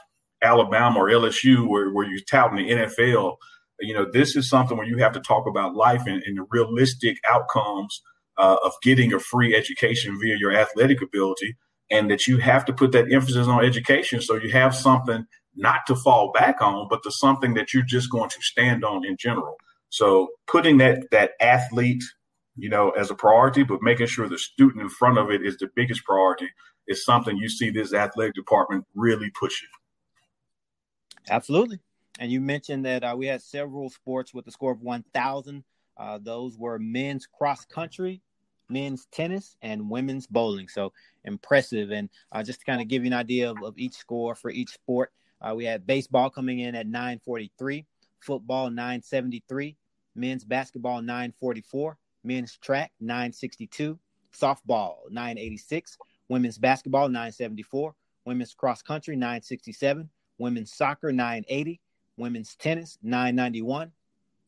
Alabama 0.43 1.01
or 1.01 1.09
LSU 1.09 1.69
where, 1.69 1.93
where 1.93 2.09
you're 2.09 2.21
touting 2.21 2.57
the 2.57 2.73
NFL. 2.73 3.37
You 3.81 3.95
know, 3.95 4.07
this 4.11 4.37
is 4.37 4.49
something 4.49 4.77
where 4.77 4.87
you 4.87 4.99
have 4.99 5.13
to 5.13 5.21
talk 5.21 5.47
about 5.47 5.75
life 5.75 6.03
and, 6.07 6.23
and 6.25 6.39
the 6.39 6.47
realistic 6.51 7.19
outcomes 7.29 8.03
uh, 8.37 8.57
of 8.65 8.73
getting 8.83 9.13
a 9.13 9.19
free 9.19 9.55
education 9.55 10.19
via 10.21 10.37
your 10.37 10.53
athletic 10.53 11.03
ability, 11.03 11.57
and 11.91 12.11
that 12.11 12.27
you 12.27 12.39
have 12.39 12.65
to 12.67 12.73
put 12.73 12.93
that 12.93 13.13
emphasis 13.13 13.47
on 13.47 13.65
education 13.65 14.21
so 14.21 14.37
you 14.37 14.51
have 14.51 14.75
something 14.75 15.27
not 15.57 15.81
to 15.87 15.97
fall 15.97 16.31
back 16.33 16.63
on, 16.63 16.87
but 16.89 17.03
to 17.03 17.11
something 17.11 17.55
that 17.55 17.75
you're 17.75 17.83
just 17.83 18.11
going 18.11 18.31
to 18.31 18.41
stand 18.41 18.85
on 18.85 19.05
in 19.05 19.17
general. 19.19 19.57
So 19.89 20.29
putting 20.47 20.79
that 20.79 21.11
that 21.11 21.33
athlete 21.41 22.03
you 22.57 22.69
know, 22.69 22.91
as 22.91 23.11
a 23.11 23.15
priority, 23.15 23.63
but 23.63 23.83
making 23.83 24.07
sure 24.07 24.29
the 24.29 24.39
student 24.39 24.83
in 24.83 24.89
front 24.89 25.19
of 25.19 25.31
it 25.31 25.45
is 25.45 25.57
the 25.57 25.71
biggest 25.75 26.05
priority 26.05 26.49
is 26.91 27.05
something 27.05 27.37
you 27.37 27.49
see 27.49 27.71
this 27.71 27.95
athletic 27.95 28.35
department 28.35 28.85
really 28.95 29.31
pushing. 29.31 29.69
Absolutely. 31.31 31.79
And 32.19 32.31
you 32.31 32.41
mentioned 32.41 32.85
that 32.85 33.05
uh, 33.05 33.15
we 33.17 33.27
had 33.27 33.41
several 33.41 33.89
sports 33.89 34.35
with 34.35 34.47
a 34.49 34.51
score 34.51 34.73
of 34.73 34.83
1,000. 34.83 35.65
Uh, 35.97 36.19
those 36.21 36.59
were 36.59 36.79
men's 36.79 37.27
cross 37.27 37.65
country, 37.65 38.21
men's 38.69 39.07
tennis, 39.13 39.57
and 39.63 39.89
women's 39.89 40.27
bowling. 40.27 40.69
So 40.69 40.93
impressive. 41.25 41.93
And 41.93 42.11
uh, 42.33 42.43
just 42.43 42.61
to 42.61 42.67
kind 42.67 42.83
of 42.83 42.89
give 42.89 43.05
you 43.05 43.11
an 43.11 43.15
idea 43.15 43.51
of, 43.51 43.63
of 43.63 43.79
each 43.79 43.95
score 43.95 44.35
for 44.35 44.51
each 44.51 44.71
sport, 44.71 45.13
uh, 45.41 45.55
we 45.55 45.65
had 45.65 45.87
baseball 45.87 46.29
coming 46.29 46.59
in 46.59 46.75
at 46.75 46.87
943, 46.87 47.87
football 48.19 48.69
973, 48.69 49.77
men's 50.17 50.45
basketball 50.45 51.01
944, 51.01 51.97
men's 52.25 52.57
track 52.59 52.91
962, 53.01 53.99
softball 54.35 54.97
986, 55.11 55.97
women's 56.31 56.57
basketball 56.57 57.09
974, 57.09 57.93
women's 58.25 58.55
cross 58.55 58.81
country 58.81 59.17
967, 59.17 60.09
women's 60.39 60.73
soccer 60.73 61.13
980, 61.13 61.81
women's 62.17 62.55
tennis 62.57 62.97
991, 63.03 63.91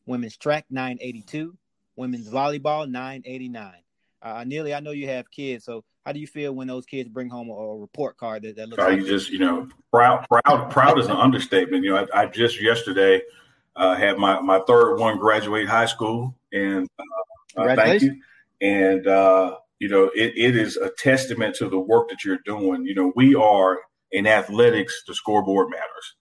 women's 0.05 0.37
track 0.37 0.65
982, 0.71 1.55
women's 1.97 2.29
volleyball 2.29 2.89
989. 2.89 3.73
Uh, 4.21 4.43
Neely, 4.47 4.73
I 4.73 4.79
know 4.79 4.91
you 4.91 5.07
have 5.09 5.29
kids, 5.29 5.65
so 5.65 5.83
how 6.05 6.13
do 6.13 6.19
you 6.19 6.27
feel 6.27 6.53
when 6.53 6.67
those 6.67 6.85
kids 6.85 7.09
bring 7.09 7.29
home 7.29 7.49
a, 7.49 7.53
a 7.53 7.77
report 7.77 8.15
card 8.15 8.43
that, 8.43 8.55
that 8.55 8.69
looks? 8.69 8.81
Are 8.81 8.89
like 8.89 9.01
you 9.01 9.07
just 9.07 9.29
you 9.29 9.39
know 9.39 9.67
proud? 9.91 10.25
Proud, 10.29 10.71
proud 10.71 10.97
is 10.99 11.07
an 11.07 11.17
understatement. 11.17 11.83
You 11.83 11.91
know, 11.91 12.07
I, 12.13 12.21
I 12.21 12.25
just 12.27 12.61
yesterday 12.61 13.21
uh, 13.75 13.95
had 13.95 14.17
my 14.17 14.39
my 14.39 14.61
third 14.65 14.95
one 14.95 15.17
graduate 15.17 15.67
high 15.67 15.85
school, 15.85 16.33
and 16.53 16.87
uh, 17.57 17.61
uh 17.61 17.75
thank 17.75 18.01
you. 18.01 18.21
And 18.61 19.05
uh, 19.07 19.57
you 19.83 19.89
know, 19.89 20.09
it, 20.15 20.31
it 20.37 20.55
is 20.55 20.77
a 20.77 20.89
testament 20.97 21.55
to 21.55 21.67
the 21.67 21.77
work 21.77 22.07
that 22.07 22.23
you're 22.23 22.39
doing. 22.45 22.85
You 22.85 22.95
know, 22.95 23.11
we 23.17 23.35
are 23.35 23.79
in 24.13 24.25
athletics, 24.25 25.03
the 25.05 25.13
scoreboard 25.13 25.69
matters. 25.69 26.15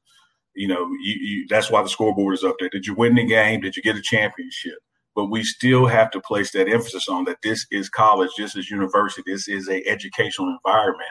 You 0.57 0.67
know, 0.67 0.89
you, 1.01 1.15
you, 1.21 1.47
that's 1.49 1.71
why 1.71 1.81
the 1.81 1.89
scoreboard 1.89 2.35
is 2.35 2.43
up 2.43 2.57
there. 2.59 2.71
Did 2.71 2.87
you 2.87 2.95
win 2.95 3.15
the 3.15 3.25
game? 3.25 3.61
Did 3.61 3.77
you 3.77 3.83
get 3.83 3.95
a 3.95 4.03
championship? 4.03 4.81
But 5.15 5.27
we 5.27 5.45
still 5.45 5.87
have 5.87 6.11
to 6.11 6.21
place 6.21 6.51
that 6.53 6.69
emphasis 6.69 7.07
on 7.09 7.23
that 7.27 7.37
this 7.45 7.65
is 7.71 7.89
college, 7.89 8.31
this 8.37 8.57
is 8.57 8.69
university, 8.69 9.23
this 9.25 9.47
is 9.47 9.69
a 9.69 9.87
educational 9.87 10.49
environment. 10.49 11.11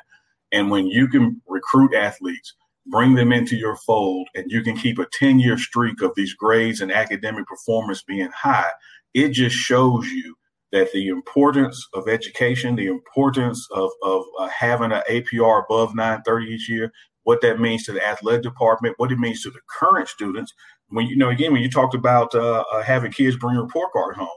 And 0.51 0.70
when 0.70 0.88
you 0.88 1.08
can 1.08 1.41
recruit 1.48 1.96
athletes, 1.96 2.53
bring 2.88 3.15
them 3.15 3.31
into 3.31 3.55
your 3.55 3.77
fold, 3.77 4.27
and 4.36 4.51
you 4.51 4.62
can 4.62 4.75
keep 4.75 5.00
a 5.00 5.08
10 5.13 5.39
year 5.39 5.58
streak 5.58 6.01
of 6.01 6.12
these 6.17 6.34
grades 6.34 6.81
and 6.81 6.91
academic 6.91 7.48
performance 7.48 8.03
being 8.03 8.29
high, 8.36 8.72
it 9.13 9.29
just 9.29 9.55
shows 9.55 10.10
you 10.10 10.36
that 10.71 10.91
the 10.91 11.07
importance 11.07 11.87
of 11.93 12.07
education, 12.07 12.75
the 12.75 12.87
importance 12.87 13.67
of, 13.71 13.91
of 14.01 14.23
uh, 14.39 14.47
having 14.47 14.91
an 14.91 15.01
APR 15.09 15.63
above 15.65 15.95
930 15.95 16.45
each 16.47 16.69
year, 16.69 16.91
what 17.23 17.41
that 17.41 17.59
means 17.59 17.83
to 17.85 17.91
the 17.91 18.05
athletic 18.05 18.43
department, 18.43 18.95
what 18.97 19.11
it 19.11 19.19
means 19.19 19.43
to 19.43 19.51
the 19.51 19.59
current 19.69 20.07
students. 20.07 20.53
When 20.87 21.07
you 21.07 21.15
know, 21.15 21.29
again, 21.29 21.53
when 21.53 21.61
you 21.61 21.69
talked 21.69 21.95
about 21.95 22.33
uh, 22.33 22.63
uh, 22.71 22.83
having 22.83 23.11
kids 23.11 23.35
bring 23.35 23.57
a 23.57 23.61
report 23.61 23.91
card 23.91 24.15
home, 24.15 24.27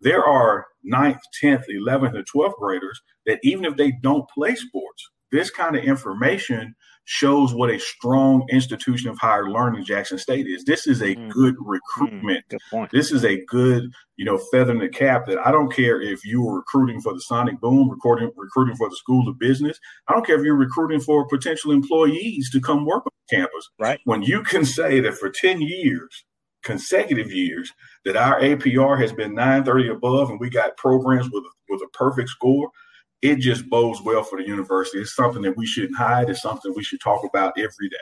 there 0.00 0.24
are 0.24 0.66
ninth, 0.82 1.18
10th, 1.42 1.64
11th, 1.70 2.16
and 2.16 2.26
12th 2.34 2.54
graders 2.58 3.00
that 3.26 3.38
even 3.42 3.64
if 3.64 3.76
they 3.76 3.92
don't 4.02 4.28
play 4.30 4.54
sports, 4.54 5.10
this 5.32 5.50
kind 5.50 5.76
of 5.76 5.84
information 5.84 6.74
shows 7.06 7.54
what 7.54 7.70
a 7.70 7.78
strong 7.78 8.44
institution 8.50 9.08
of 9.08 9.16
higher 9.16 9.48
learning 9.48 9.84
Jackson 9.84 10.18
State 10.18 10.46
is. 10.46 10.64
This 10.64 10.88
is 10.88 11.00
a 11.00 11.14
mm. 11.14 11.30
good 11.30 11.54
recruitment. 11.60 12.44
Mm, 12.48 12.58
good 12.70 12.90
this 12.90 13.12
is 13.12 13.24
a 13.24 13.44
good, 13.46 13.92
you 14.16 14.24
know, 14.24 14.36
feather 14.36 14.72
in 14.72 14.80
the 14.80 14.88
cap 14.88 15.26
that 15.26 15.38
I 15.38 15.52
don't 15.52 15.72
care 15.72 16.02
if 16.02 16.24
you 16.24 16.42
were 16.42 16.56
recruiting 16.56 17.00
for 17.00 17.14
the 17.14 17.20
Sonic 17.20 17.60
Boom, 17.60 17.88
recruiting 17.88 18.32
recruiting 18.36 18.76
for 18.76 18.90
the 18.90 18.96
School 18.96 19.28
of 19.28 19.38
Business. 19.38 19.78
I 20.08 20.12
don't 20.12 20.26
care 20.26 20.36
if 20.36 20.44
you're 20.44 20.56
recruiting 20.56 21.00
for 21.00 21.26
potential 21.28 21.70
employees 21.70 22.50
to 22.50 22.60
come 22.60 22.84
work 22.84 23.06
on 23.06 23.12
campus. 23.30 23.70
Right. 23.78 24.00
When 24.04 24.22
you 24.22 24.42
can 24.42 24.64
say 24.64 24.98
that 25.00 25.14
for 25.14 25.30
10 25.30 25.60
years, 25.60 26.24
consecutive 26.64 27.30
years, 27.30 27.72
that 28.04 28.16
our 28.16 28.40
APR 28.40 29.00
has 29.00 29.12
been 29.12 29.32
930 29.34 29.90
above 29.90 30.30
and 30.30 30.40
we 30.40 30.50
got 30.50 30.76
programs 30.76 31.30
with 31.30 31.44
with 31.68 31.82
a 31.82 31.88
perfect 31.96 32.30
score– 32.30 32.70
it 33.22 33.36
just 33.36 33.68
bodes 33.68 34.00
well 34.02 34.22
for 34.22 34.38
the 34.38 34.46
university. 34.46 34.98
It's 34.98 35.14
something 35.14 35.42
that 35.42 35.56
we 35.56 35.66
shouldn't 35.66 35.96
hide. 35.96 36.30
It's 36.30 36.42
something 36.42 36.72
we 36.74 36.84
should 36.84 37.00
talk 37.00 37.24
about 37.24 37.58
every 37.58 37.88
day. 37.88 37.96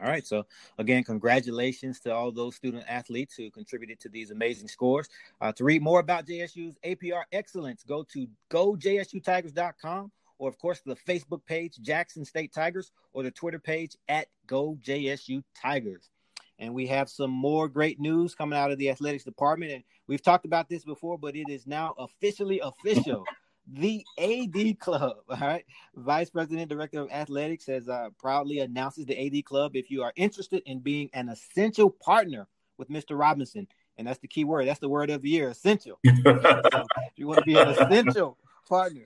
All 0.00 0.08
right. 0.08 0.26
So 0.26 0.46
again, 0.78 1.02
congratulations 1.02 1.98
to 2.00 2.14
all 2.14 2.30
those 2.30 2.54
student 2.54 2.84
athletes 2.88 3.34
who 3.34 3.50
contributed 3.50 3.98
to 4.00 4.08
these 4.08 4.30
amazing 4.30 4.68
scores. 4.68 5.08
Uh, 5.40 5.52
to 5.52 5.64
read 5.64 5.82
more 5.82 6.00
about 6.00 6.26
JSU's 6.26 6.76
APR 6.84 7.22
excellence, 7.32 7.82
go 7.82 8.04
to 8.12 8.28
gojsutigers.com 8.50 10.12
or 10.38 10.48
of 10.48 10.58
course 10.58 10.80
the 10.86 10.94
Facebook 10.94 11.44
page 11.46 11.78
Jackson 11.82 12.24
State 12.24 12.52
Tigers 12.52 12.92
or 13.12 13.24
the 13.24 13.30
Twitter 13.30 13.58
page 13.58 13.96
at 14.08 14.28
GoJSU 14.46 15.42
Tigers. 15.60 16.10
And 16.58 16.74
we 16.74 16.86
have 16.88 17.08
some 17.08 17.30
more 17.30 17.68
great 17.68 18.00
news 18.00 18.34
coming 18.34 18.58
out 18.58 18.72
of 18.72 18.78
the 18.78 18.90
athletics 18.90 19.24
department. 19.24 19.72
And 19.72 19.84
we've 20.06 20.22
talked 20.22 20.44
about 20.44 20.68
this 20.68 20.84
before, 20.84 21.18
but 21.18 21.36
it 21.36 21.48
is 21.48 21.66
now 21.66 21.94
officially 21.98 22.60
official. 22.60 23.24
the 23.72 24.04
AD 24.18 24.78
Club, 24.78 25.18
all 25.28 25.36
right. 25.40 25.64
Vice 25.94 26.30
President, 26.30 26.68
Director 26.68 27.00
of 27.00 27.10
Athletics, 27.10 27.66
has 27.66 27.88
uh, 27.88 28.08
proudly 28.18 28.60
announces 28.60 29.06
the 29.06 29.26
AD 29.26 29.44
Club. 29.44 29.76
If 29.76 29.90
you 29.90 30.02
are 30.02 30.12
interested 30.16 30.62
in 30.66 30.80
being 30.80 31.10
an 31.12 31.28
essential 31.28 31.90
partner 31.90 32.48
with 32.78 32.88
Mr. 32.88 33.18
Robinson, 33.18 33.66
and 33.96 34.06
that's 34.06 34.20
the 34.20 34.28
key 34.28 34.44
word, 34.44 34.68
that's 34.68 34.80
the 34.80 34.88
word 34.88 35.10
of 35.10 35.22
the 35.22 35.30
year, 35.30 35.48
essential. 35.50 35.98
so 36.04 36.12
if 36.24 37.12
you 37.16 37.26
want 37.26 37.40
to 37.40 37.44
be 37.44 37.58
an 37.58 37.68
essential 37.68 38.38
partner 38.68 39.04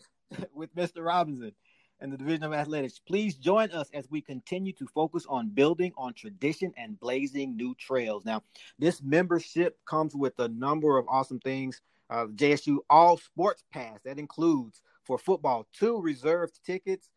with 0.54 0.74
Mr. 0.74 1.04
Robinson, 1.04 1.52
and 2.02 2.12
the 2.12 2.18
Division 2.18 2.42
of 2.42 2.52
Athletics. 2.52 2.98
Please 2.98 3.36
join 3.36 3.70
us 3.70 3.88
as 3.94 4.10
we 4.10 4.20
continue 4.20 4.72
to 4.72 4.86
focus 4.88 5.24
on 5.28 5.48
building 5.48 5.92
on 5.96 6.12
tradition 6.12 6.74
and 6.76 6.98
blazing 6.98 7.56
new 7.56 7.76
trails. 7.76 8.24
Now, 8.24 8.42
this 8.78 9.00
membership 9.00 9.78
comes 9.86 10.14
with 10.14 10.36
a 10.40 10.48
number 10.48 10.98
of 10.98 11.06
awesome 11.08 11.38
things. 11.38 11.80
Uh, 12.10 12.26
JSU 12.26 12.78
All 12.90 13.16
Sports 13.16 13.62
Pass 13.72 14.00
that 14.04 14.18
includes 14.18 14.82
for 15.04 15.16
football 15.16 15.66
two 15.72 16.00
reserved 16.00 16.58
tickets, 16.66 17.08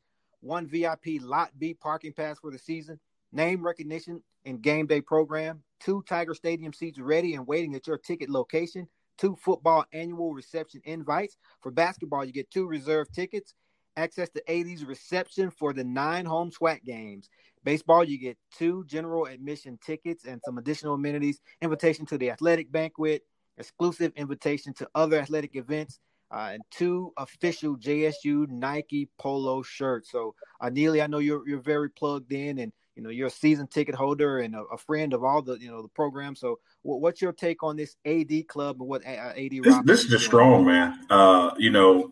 one 0.42 0.68
VIP 0.68 1.20
Lot 1.20 1.50
B 1.58 1.74
parking 1.74 2.14
pass 2.14 2.38
for 2.40 2.52
the 2.52 2.60
season, 2.60 3.00
name 3.34 3.66
recognition 3.66 4.22
and 4.46 4.62
game 4.62 4.86
day 4.86 5.02
program, 5.02 5.64
two 5.80 6.04
Tiger 6.08 6.36
Stadium 6.36 6.74
seats 6.74 7.00
ready 7.00 7.34
and 7.34 7.48
waiting 7.48 7.74
at 7.74 7.88
your 7.88 7.98
ticket 7.98 8.30
location, 8.30 8.88
two 9.18 9.36
football 9.44 9.84
annual 9.92 10.32
reception 10.32 10.82
invites. 10.86 11.38
For 11.62 11.72
basketball, 11.72 12.24
you 12.24 12.32
get 12.32 12.52
two 12.52 12.68
reserved 12.68 13.14
tickets 13.14 13.56
access 13.98 14.30
to 14.30 14.52
AD's 14.52 14.86
reception 14.86 15.50
for 15.52 15.74
the 15.74 15.84
nine 15.84 16.26
home 16.26 16.52
SWAC 16.52 16.84
games. 16.84 17.30
Baseball, 17.64 18.04
you 18.04 18.20
get 18.20 18.38
two 18.56 18.84
general 18.86 19.26
admission 19.26 19.80
tickets 19.84 20.26
and 20.26 20.40
some 20.46 20.58
additional 20.58 20.94
amenities, 20.94 21.40
invitation 21.62 22.06
to 22.08 22.18
the 22.18 22.30
athletic 22.30 22.72
banquet, 22.72 23.24
exclusive 23.58 24.12
invitation 24.16 24.74
to 24.76 24.88
other 24.94 25.18
athletic 25.18 25.56
events, 25.56 26.00
uh, 26.32 26.50
and 26.54 26.62
two 26.72 27.14
official 27.18 27.78
JSU 27.78 28.48
Nike 28.50 29.10
polo 29.18 29.62
shirts. 29.62 30.12
So, 30.12 30.36
uh, 30.60 30.70
Neely, 30.70 31.02
I 31.02 31.08
know 31.08 31.20
you're 31.20 31.48
you're 31.48 31.62
very 31.62 31.90
plugged 31.90 32.32
in, 32.34 32.60
and 32.60 32.72
you 32.96 33.04
know 33.04 33.10
you're 33.10 33.28
a 33.28 33.32
season 33.32 33.68
ticket 33.68 33.96
holder 33.96 34.40
and 34.40 34.56
a, 34.56 34.62
a 34.72 34.78
friend 34.78 35.14
of 35.14 35.24
all 35.24 35.42
the 35.42 35.54
you 35.54 35.70
know 35.70 35.82
the 35.82 35.88
program. 35.90 36.36
So, 36.36 36.60
what's 36.82 37.22
your 37.22 37.34
take 37.34 37.64
on 37.64 37.78
this 37.78 37.96
AD 38.06 38.48
club 38.48 38.78
and 38.80 38.90
what 38.90 39.06
AD? 39.06 39.36
This, 39.64 39.78
this 39.84 40.04
is 40.04 40.10
just 40.10 40.26
strong, 40.26 40.66
man. 40.66 41.00
Uh, 41.10 41.52
you 41.58 41.70
know, 41.70 42.12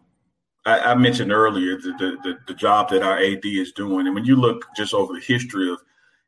I, 0.66 0.80
I 0.80 0.96
mentioned 0.96 1.32
earlier 1.32 1.78
the, 1.78 2.18
the, 2.24 2.38
the 2.48 2.54
job 2.54 2.90
that 2.90 3.04
our 3.04 3.18
AD 3.18 3.46
is 3.46 3.72
doing, 3.72 4.08
and 4.08 4.16
when 4.16 4.26
you 4.26 4.36
look 4.36 4.66
just 4.76 4.94
over 4.94 5.14
the 5.14 5.20
history 5.20 5.72
of 5.72 5.80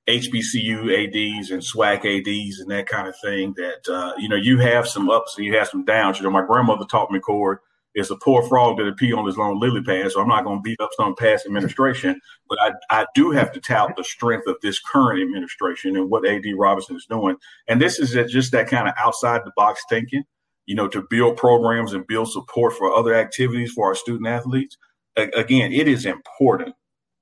HBCU 0.08 0.92
ADs 0.92 1.52
and 1.52 1.62
SWAC 1.62 2.06
ADs 2.06 2.60
and 2.60 2.70
that 2.70 2.88
kind 2.88 3.08
of 3.08 3.16
thing, 3.24 3.54
that 3.58 3.88
uh, 3.90 4.14
you 4.18 4.30
know 4.30 4.36
you 4.36 4.60
have 4.60 4.88
some 4.88 5.10
ups 5.10 5.36
and 5.38 5.46
you 5.46 5.58
have 5.58 5.68
some 5.68 5.86
downs. 5.86 6.18
You 6.18 6.24
know, 6.24 6.32
my 6.32 6.46
grandmother 6.46 6.86
taught 6.86 7.12
me, 7.12 7.20
Cord, 7.20 7.60
it's 7.96 8.10
a 8.10 8.16
poor 8.18 8.44
frog 8.44 8.78
that 8.78 8.98
pee 8.98 9.14
on 9.14 9.26
his 9.26 9.38
long 9.38 9.60
lily 9.60 9.82
pad. 9.82 10.12
So 10.12 10.22
I'm 10.22 10.28
not 10.28 10.44
going 10.44 10.60
to 10.60 10.62
beat 10.62 10.82
up 10.82 10.90
some 10.98 11.16
past 11.16 11.46
administration, 11.46 12.20
but 12.50 12.60
I, 12.62 12.72
I 12.92 13.06
do 13.16 13.32
have 13.32 13.54
to 13.54 13.62
tout 13.62 13.96
the 13.96 14.04
strength 14.04 14.48
of 14.48 14.58
this 14.62 14.80
current 14.80 15.22
administration 15.22 15.96
and 15.96 16.10
what 16.10 16.28
AD 16.28 16.44
Robinson 16.58 16.98
is 16.98 17.06
doing. 17.06 17.38
And 17.68 17.82
this 17.82 17.98
is 17.98 18.12
just 18.32 18.52
that 18.52 18.68
kind 18.68 18.90
of 18.90 18.94
outside 19.00 19.42
the 19.46 19.54
box 19.56 19.82
thinking 19.90 20.24
you 20.66 20.76
know, 20.76 20.88
to 20.88 21.06
build 21.10 21.38
programs 21.38 21.94
and 21.94 22.08
build 22.08 22.32
support 22.32 22.74
for 22.74 22.92
other 22.92 23.14
activities 23.14 23.72
for 23.72 23.88
our 23.88 23.96
student 23.96 24.28
athletes. 24.28 24.78
A- 25.18 25.30
again, 25.38 25.72
it 25.72 25.88
is 25.88 26.06
important, 26.06 26.76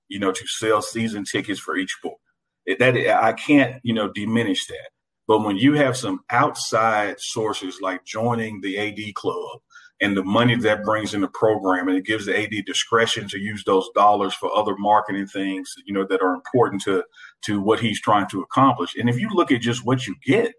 you 0.07 0.19
know, 0.19 0.31
to 0.31 0.47
sell 0.47 0.81
season 0.81 1.25
tickets 1.25 1.59
for 1.59 1.75
each 1.75 1.93
sport. 1.93 2.19
It, 2.65 2.79
that 2.79 2.95
I 3.21 3.33
can't, 3.33 3.81
you 3.83 3.93
know, 3.93 4.11
diminish 4.11 4.67
that. 4.67 4.89
But 5.27 5.43
when 5.43 5.57
you 5.57 5.73
have 5.73 5.97
some 5.97 6.21
outside 6.29 7.15
sources 7.19 7.79
like 7.81 8.05
joining 8.05 8.61
the 8.61 8.77
AD 8.77 9.15
club 9.15 9.59
and 10.01 10.17
the 10.17 10.23
money 10.23 10.55
that 10.55 10.83
brings 10.83 11.13
in 11.13 11.21
the 11.21 11.29
program, 11.29 11.87
and 11.87 11.97
it 11.97 12.05
gives 12.05 12.25
the 12.25 12.37
AD 12.37 12.65
discretion 12.65 13.27
to 13.29 13.39
use 13.39 13.63
those 13.65 13.89
dollars 13.95 14.33
for 14.33 14.53
other 14.55 14.75
marketing 14.77 15.27
things, 15.27 15.73
you 15.85 15.93
know, 15.93 16.05
that 16.05 16.21
are 16.21 16.33
important 16.33 16.81
to 16.83 17.03
to 17.43 17.61
what 17.61 17.79
he's 17.79 18.01
trying 18.01 18.27
to 18.29 18.41
accomplish. 18.41 18.95
And 18.95 19.09
if 19.09 19.19
you 19.19 19.29
look 19.29 19.51
at 19.51 19.61
just 19.61 19.85
what 19.85 20.07
you 20.07 20.15
get, 20.25 20.53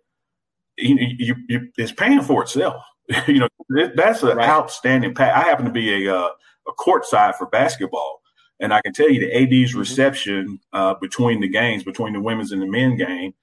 you, 0.79 1.15
you, 1.19 1.35
you, 1.49 1.69
it's 1.77 1.93
paying 1.93 2.23
for 2.23 2.43
itself. 2.43 2.83
you 3.27 3.41
know, 3.41 3.49
that's 3.95 4.23
an 4.23 4.37
right. 4.37 4.49
outstanding 4.49 5.15
pack. 5.15 5.35
I 5.35 5.49
happen 5.49 5.67
to 5.67 5.71
be 5.71 6.07
a 6.07 6.17
uh, 6.17 6.29
a 6.67 6.73
court 6.73 7.05
side 7.05 7.35
for 7.37 7.47
basketball, 7.47 8.23
and 8.61 8.73
I 8.73 8.81
can 8.81 8.93
tell 8.93 9.11
you 9.11 9.21
the 9.21 9.35
AD's 9.35 9.71
mm-hmm. 9.71 9.79
reception 9.79 10.61
uh, 10.73 10.95
between 10.95 11.41
the 11.41 11.49
games, 11.49 11.85
between 11.85 12.15
the 12.15 12.21
women's 12.21 12.53
and 12.53 12.63
the 12.63 12.67
men 12.67 12.97
game, 12.97 13.35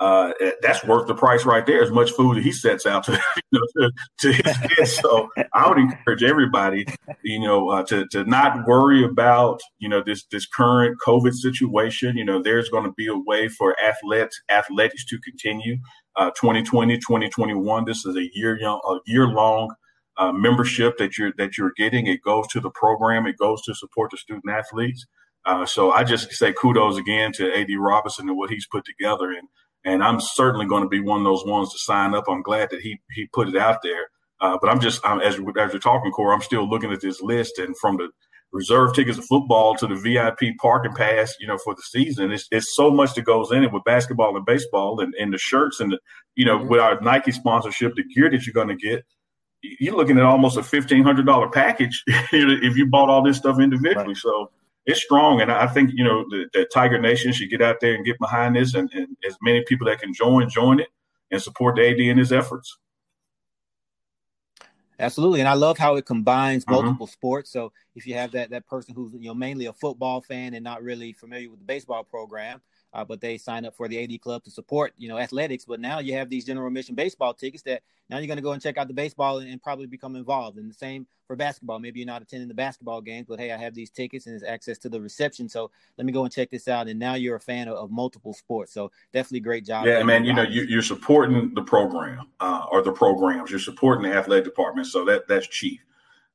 uh, 0.00 0.32
that's 0.62 0.82
worth 0.84 1.06
the 1.06 1.14
price 1.14 1.44
right 1.44 1.66
there. 1.66 1.82
As 1.82 1.90
much 1.90 2.12
food 2.12 2.38
that 2.38 2.42
he 2.42 2.52
sets 2.52 2.86
out 2.86 3.04
to, 3.04 3.12
you 3.52 3.60
know, 3.60 3.66
to, 3.76 3.92
to 4.20 4.32
his 4.32 4.56
kids. 4.76 4.96
So 4.96 5.28
I 5.52 5.68
would 5.68 5.76
encourage 5.76 6.22
everybody, 6.22 6.86
you 7.22 7.40
know, 7.40 7.68
uh, 7.68 7.84
to 7.84 8.06
to 8.08 8.24
not 8.24 8.66
worry 8.66 9.04
about 9.04 9.60
you 9.78 9.88
know 9.88 10.02
this 10.02 10.24
this 10.24 10.46
current 10.46 10.98
COVID 11.06 11.34
situation. 11.34 12.16
You 12.16 12.24
know, 12.24 12.42
there's 12.42 12.70
going 12.70 12.84
to 12.84 12.92
be 12.92 13.08
a 13.08 13.16
way 13.16 13.48
for 13.48 13.76
athletes 13.78 14.40
athletics 14.48 15.04
to 15.06 15.18
continue. 15.20 15.76
Uh, 16.16 16.30
2020, 16.30 16.96
2021. 16.96 17.84
This 17.84 18.04
is 18.04 18.16
a 18.16 18.28
year 18.34 18.58
young, 18.58 18.80
a 18.84 18.98
year 19.06 19.28
long 19.28 19.74
uh, 20.16 20.32
membership 20.32 20.98
that 20.98 21.16
you're 21.16 21.32
that 21.38 21.56
you're 21.56 21.72
getting. 21.76 22.06
It 22.06 22.22
goes 22.22 22.46
to 22.48 22.60
the 22.60 22.70
program. 22.70 23.26
It 23.26 23.38
goes 23.38 23.62
to 23.62 23.74
support 23.74 24.10
the 24.10 24.18
student 24.18 24.44
athletes. 24.50 25.06
Uh, 25.46 25.64
so 25.64 25.92
I 25.92 26.04
just 26.04 26.32
say 26.32 26.52
kudos 26.52 26.98
again 26.98 27.32
to 27.32 27.52
Ad 27.56 27.68
Robinson 27.78 28.28
and 28.28 28.36
what 28.36 28.50
he's 28.50 28.66
put 28.66 28.84
together, 28.84 29.30
and 29.30 29.48
and 29.84 30.02
I'm 30.04 30.20
certainly 30.20 30.66
going 30.66 30.82
to 30.82 30.88
be 30.88 31.00
one 31.00 31.20
of 31.20 31.24
those 31.24 31.46
ones 31.46 31.72
to 31.72 31.78
sign 31.78 32.14
up. 32.14 32.24
I'm 32.28 32.42
glad 32.42 32.68
that 32.70 32.80
he 32.80 33.00
he 33.12 33.26
put 33.32 33.48
it 33.48 33.56
out 33.56 33.78
there. 33.82 34.08
Uh, 34.40 34.58
but 34.60 34.70
I'm 34.70 34.80
just 34.80 35.00
I'm, 35.04 35.20
as 35.20 35.34
as 35.34 35.72
you're 35.72 35.80
talking, 35.80 36.10
Core, 36.12 36.34
I'm 36.34 36.42
still 36.42 36.68
looking 36.68 36.92
at 36.92 37.00
this 37.00 37.22
list, 37.22 37.58
and 37.58 37.76
from 37.78 37.96
the 37.96 38.10
reserve 38.52 38.94
tickets 38.94 39.18
of 39.18 39.24
football 39.26 39.74
to 39.76 39.86
the 39.86 39.94
VIP 39.94 40.56
parking 40.58 40.94
pass, 40.94 41.34
you 41.40 41.46
know, 41.46 41.58
for 41.58 41.74
the 41.74 41.82
season, 41.82 42.32
it's 42.32 42.46
it's 42.50 42.74
so 42.74 42.90
much 42.90 43.14
that 43.14 43.22
goes 43.22 43.52
in 43.52 43.62
it 43.62 43.72
with 43.72 43.84
basketball 43.84 44.36
and 44.36 44.44
baseball, 44.44 45.00
and, 45.00 45.14
and 45.14 45.32
the 45.32 45.38
shirts 45.38 45.80
and 45.80 45.92
the 45.92 45.98
you 46.36 46.44
know 46.44 46.58
mm-hmm. 46.58 46.68
with 46.68 46.80
our 46.80 47.00
Nike 47.00 47.32
sponsorship, 47.32 47.94
the 47.94 48.04
gear 48.04 48.30
that 48.30 48.46
you're 48.46 48.54
going 48.54 48.68
to 48.68 48.76
get. 48.76 49.04
You're 49.62 49.96
looking 49.96 50.16
at 50.16 50.24
almost 50.24 50.56
a 50.56 50.62
fifteen 50.62 51.04
hundred 51.04 51.26
dollar 51.26 51.48
package 51.48 52.02
if 52.06 52.76
you 52.76 52.86
bought 52.86 53.10
all 53.10 53.22
this 53.22 53.36
stuff 53.36 53.60
individually. 53.60 54.08
Right. 54.08 54.16
So 54.16 54.50
it's 54.86 55.02
strong, 55.02 55.40
and 55.40 55.52
I 55.52 55.66
think 55.66 55.90
you 55.94 56.04
know 56.04 56.24
that 56.54 56.68
Tiger 56.72 57.00
Nation 57.00 57.32
should 57.32 57.50
get 57.50 57.62
out 57.62 57.76
there 57.80 57.94
and 57.94 58.04
get 58.04 58.18
behind 58.18 58.56
this, 58.56 58.74
and, 58.74 58.90
and 58.92 59.16
as 59.26 59.36
many 59.42 59.62
people 59.66 59.86
that 59.86 60.00
can 60.00 60.14
join, 60.14 60.48
join 60.48 60.80
it, 60.80 60.88
and 61.30 61.40
support 61.40 61.76
the 61.76 61.88
AD 61.88 62.00
in 62.00 62.18
his 62.18 62.32
efforts. 62.32 62.78
Absolutely, 65.00 65.40
and 65.40 65.48
I 65.48 65.54
love 65.54 65.78
how 65.78 65.96
it 65.96 66.04
combines 66.04 66.64
mm-hmm. 66.64 66.74
multiple 66.74 67.06
mm-hmm. 67.06 67.12
sports. 67.12 67.50
So 67.50 67.72
if 67.96 68.06
you 68.06 68.14
have 68.14 68.32
that 68.32 68.50
that 68.50 68.66
person 68.66 68.94
who's 68.94 69.12
you 69.14 69.28
know 69.28 69.34
mainly 69.34 69.66
a 69.66 69.72
football 69.72 70.20
fan 70.20 70.54
and 70.54 70.62
not 70.62 70.82
really 70.82 71.12
familiar 71.12 71.50
with 71.50 71.58
the 71.58 71.64
baseball 71.64 72.04
program, 72.04 72.60
uh, 72.92 73.04
but 73.04 73.20
they 73.20 73.38
sign 73.38 73.64
up 73.64 73.76
for 73.76 73.88
the 73.88 74.02
AD 74.02 74.20
club 74.20 74.42
to 74.44 74.50
support, 74.50 74.92
you 74.98 75.08
know, 75.08 75.18
athletics. 75.18 75.64
But 75.64 75.80
now 75.80 76.00
you 76.00 76.14
have 76.14 76.28
these 76.28 76.44
general 76.44 76.66
admission 76.66 76.94
baseball 76.94 77.34
tickets 77.34 77.62
that 77.64 77.82
now 78.08 78.18
you're 78.18 78.26
going 78.26 78.36
to 78.36 78.42
go 78.42 78.52
and 78.52 78.60
check 78.60 78.76
out 78.76 78.88
the 78.88 78.94
baseball 78.94 79.38
and, 79.38 79.48
and, 79.48 79.62
probably 79.62 79.86
become 79.86 80.16
involved. 80.16 80.58
And 80.58 80.68
the 80.68 80.74
same 80.74 81.06
for 81.28 81.36
basketball. 81.36 81.78
Maybe 81.78 82.00
you're 82.00 82.06
not 82.06 82.22
attending 82.22 82.48
the 82.48 82.54
basketball 82.54 83.00
games, 83.00 83.26
but 83.28 83.38
hey, 83.38 83.52
I 83.52 83.56
have 83.56 83.72
these 83.72 83.90
tickets 83.90 84.26
and 84.26 84.32
there's 84.32 84.42
access 84.42 84.78
to 84.78 84.88
the 84.88 85.00
reception. 85.00 85.48
So 85.48 85.70
let 85.96 86.04
me 86.04 86.12
go 86.12 86.24
and 86.24 86.32
check 86.32 86.50
this 86.50 86.66
out. 86.66 86.88
And 86.88 86.98
now 86.98 87.14
you're 87.14 87.36
a 87.36 87.40
fan 87.40 87.68
of, 87.68 87.76
of 87.76 87.90
multiple 87.92 88.34
sports. 88.34 88.72
So 88.72 88.90
definitely 89.12 89.40
great 89.40 89.64
job. 89.64 89.86
Yeah, 89.86 90.02
man. 90.02 90.24
You 90.24 90.32
know, 90.32 90.42
you, 90.42 90.76
are 90.76 90.82
supporting 90.82 91.54
the 91.54 91.62
program 91.62 92.26
uh, 92.40 92.66
or 92.72 92.82
the 92.82 92.92
programs. 92.92 93.50
You're 93.50 93.60
supporting 93.60 94.10
the 94.10 94.16
athletic 94.16 94.44
department. 94.44 94.88
So 94.88 95.04
that 95.04 95.28
that's 95.28 95.46
chief. 95.46 95.80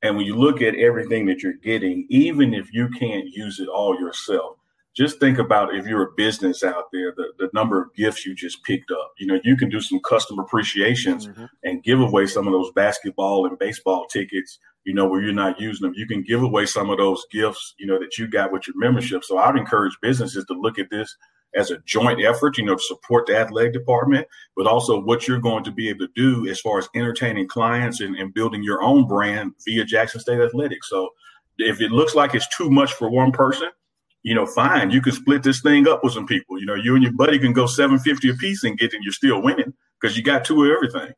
And 0.02 0.16
when 0.16 0.26
you 0.26 0.36
look 0.36 0.62
at 0.62 0.76
everything 0.76 1.26
that 1.26 1.42
you're 1.42 1.54
getting, 1.54 2.06
even 2.10 2.54
if 2.54 2.74
you 2.74 2.90
can't 2.90 3.28
use 3.28 3.60
it 3.60 3.68
all 3.68 4.00
yourself, 4.00 4.58
just 4.96 5.20
think 5.20 5.38
about 5.38 5.76
if 5.76 5.86
you're 5.86 6.04
a 6.04 6.14
business 6.16 6.64
out 6.64 6.86
there, 6.94 7.14
the, 7.16 7.34
the 7.38 7.50
number 7.54 7.82
of 7.82 7.94
gifts 7.96 8.26
you 8.26 8.34
just 8.34 8.64
picked 8.64 8.92
up. 8.92 9.12
You 9.20 9.28
know, 9.28 9.40
you 9.44 9.58
can 9.58 9.70
do 9.70 9.82
some 9.82 10.00
custom 10.00 10.40
appreciations 10.40 11.28
mm-hmm. 11.28 11.46
and 11.64 11.84
give 11.84 12.00
away 12.00 12.28
some 12.28 12.48
of 12.48 12.54
those 12.54 12.72
basketball 12.72 13.46
and 13.46 13.60
baseball 13.60 14.06
tickets, 14.08 14.58
you 14.86 14.94
know, 14.94 15.06
where 15.06 15.22
you're 15.22 15.34
not 15.34 15.60
using 15.60 15.86
them. 15.86 15.96
You 15.98 16.08
can 16.08 16.24
give 16.24 16.44
away 16.44 16.66
some 16.66 16.90
of 16.90 16.98
those 16.98 17.26
gifts, 17.30 17.76
you 17.78 17.88
know, 17.88 18.00
that 18.00 18.18
you 18.18 18.28
got 18.28 18.54
with 18.54 18.68
your 18.68 18.78
membership. 18.78 19.26
So 19.26 19.38
I'd 19.38 19.58
encourage 19.58 19.98
businesses 20.02 20.46
to 20.46 20.54
look 20.54 20.80
at 20.80 20.90
this 20.90 21.14
as 21.56 21.72
a 21.72 21.78
joint 21.86 22.24
effort, 22.24 22.58
you 22.58 22.66
know, 22.66 22.76
to 22.76 22.82
support 22.82 23.28
the 23.28 23.38
athletic 23.38 23.74
department, 23.74 24.28
but 24.56 24.68
also 24.68 25.02
what 25.02 25.28
you're 25.28 25.40
going 25.40 25.64
to 25.66 25.72
be 25.72 25.90
able 25.90 26.08
to 26.08 26.14
do 26.16 26.48
as 26.50 26.60
far 26.62 26.78
as 26.78 26.88
entertaining 26.96 27.48
clients 27.48 28.00
and, 28.00 28.16
and 28.16 28.34
building 28.34 28.64
your 28.64 28.82
own 28.82 29.08
brand 29.08 29.54
via 29.66 29.84
Jackson 29.84 30.22
State 30.22 30.40
Athletics. 30.40 30.90
So 30.90 31.10
if 31.58 31.82
it 31.82 31.92
looks 31.92 32.16
like 32.16 32.36
it's 32.36 32.48
too 32.56 32.70
much 32.70 32.94
for 32.94 33.10
one 33.10 33.32
person, 33.32 33.70
you 34.26 34.34
know, 34.34 34.48
fine, 34.48 34.90
you 34.90 35.02
can 35.02 35.12
split 35.12 35.44
this 35.44 35.62
thing 35.62 35.88
up 35.88 36.04
with 36.04 36.14
some 36.14 36.26
people. 36.26 36.60
You 36.60 36.66
know, 36.66 36.74
you 36.74 36.96
and 36.96 37.04
your 37.04 37.14
buddy 37.14 37.38
can 37.38 37.54
go 37.54 37.68
750 37.68 38.32
a 38.32 38.34
piece 38.34 38.64
and 38.64 38.76
get 38.76 38.92
it, 38.92 39.00
you're 39.04 39.14
still 39.14 39.40
winning 39.40 39.72
because 40.02 40.18
you 40.18 40.24
got 40.24 40.44
two 40.44 40.64
of 40.64 40.72
everything. 40.72 41.14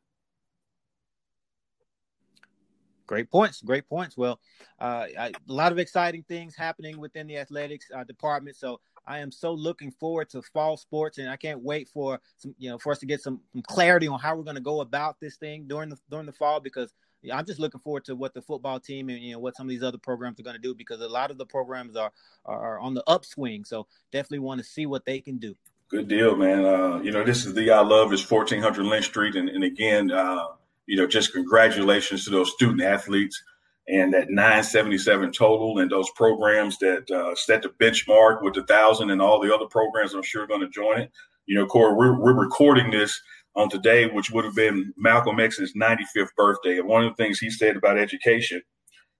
Great 3.06 3.30
points. 3.30 3.62
Great 3.62 3.88
points. 3.88 4.14
Well, 4.14 4.38
uh, 4.78 5.06
I, 5.18 5.28
a 5.28 5.52
lot 5.52 5.72
of 5.72 5.78
exciting 5.78 6.22
things 6.28 6.54
happening 6.54 6.98
within 6.98 7.26
the 7.26 7.38
athletics 7.38 7.86
uh, 7.96 8.04
department. 8.04 8.56
So 8.56 8.78
I 9.06 9.20
am 9.20 9.32
so 9.32 9.54
looking 9.54 9.90
forward 9.90 10.28
to 10.30 10.42
fall 10.42 10.76
sports, 10.76 11.16
and 11.16 11.30
I 11.30 11.36
can't 11.36 11.62
wait 11.62 11.88
for 11.88 12.20
some, 12.36 12.54
you 12.58 12.68
know, 12.68 12.76
for 12.76 12.92
us 12.92 12.98
to 12.98 13.06
get 13.06 13.22
some, 13.22 13.40
some 13.54 13.62
clarity 13.62 14.06
on 14.06 14.20
how 14.20 14.36
we're 14.36 14.42
going 14.42 14.56
to 14.56 14.60
go 14.60 14.82
about 14.82 15.16
this 15.18 15.36
thing 15.36 15.64
during 15.66 15.88
the 15.88 15.96
during 16.10 16.26
the 16.26 16.32
fall 16.32 16.60
because 16.60 16.92
I'm 17.32 17.46
just 17.46 17.58
looking 17.58 17.80
forward 17.80 18.04
to 18.04 18.16
what 18.16 18.34
the 18.34 18.42
football 18.42 18.78
team 18.80 19.08
and 19.08 19.18
you 19.18 19.32
know 19.32 19.38
what 19.38 19.56
some 19.56 19.66
of 19.66 19.70
these 19.70 19.82
other 19.82 19.98
programs 19.98 20.38
are 20.38 20.44
going 20.44 20.56
to 20.56 20.62
do 20.62 20.74
because 20.74 21.00
a 21.00 21.08
lot 21.08 21.30
of 21.30 21.38
the 21.38 21.46
programs 21.46 21.96
are 21.96 22.12
are 22.44 22.78
on 22.78 22.94
the 22.94 23.02
upswing. 23.06 23.64
So 23.64 23.86
definitely 24.12 24.40
want 24.40 24.60
to 24.60 24.64
see 24.64 24.86
what 24.86 25.04
they 25.04 25.20
can 25.20 25.38
do. 25.38 25.56
Good 25.88 26.08
deal, 26.08 26.36
man. 26.36 26.64
Uh, 26.64 27.00
you 27.00 27.10
know, 27.10 27.24
this 27.24 27.46
is 27.46 27.54
the 27.54 27.70
I 27.70 27.80
love 27.80 28.12
is 28.12 28.28
1400 28.28 28.84
Lynch 28.84 29.06
Street, 29.06 29.36
and, 29.36 29.48
and 29.48 29.64
again, 29.64 30.12
uh, 30.12 30.48
you 30.86 30.96
know, 30.96 31.06
just 31.06 31.32
congratulations 31.32 32.24
to 32.24 32.30
those 32.30 32.52
student 32.52 32.82
athletes 32.82 33.42
and 33.88 34.12
that 34.12 34.28
977 34.28 35.32
total 35.32 35.78
and 35.78 35.90
those 35.90 36.10
programs 36.10 36.76
that 36.78 37.10
uh, 37.10 37.34
set 37.34 37.62
the 37.62 37.70
benchmark 37.70 38.42
with 38.42 38.54
the 38.54 38.64
thousand 38.64 39.10
and 39.10 39.22
all 39.22 39.40
the 39.40 39.54
other 39.54 39.64
programs 39.66 40.12
I'm 40.12 40.22
sure 40.22 40.46
going 40.46 40.60
to 40.60 40.68
join 40.68 41.00
it. 41.00 41.12
You 41.46 41.56
know, 41.56 41.66
Corey, 41.66 41.94
we're, 41.94 42.20
we're 42.20 42.38
recording 42.38 42.90
this 42.90 43.18
on 43.58 43.68
today, 43.68 44.06
which 44.06 44.30
would 44.30 44.44
have 44.44 44.54
been 44.54 44.94
Malcolm 44.96 45.40
X's 45.40 45.74
95th 45.74 46.34
birthday. 46.36 46.78
And 46.78 46.88
one 46.88 47.04
of 47.04 47.14
the 47.14 47.22
things 47.22 47.40
he 47.40 47.50
said 47.50 47.76
about 47.76 47.98
education 47.98 48.62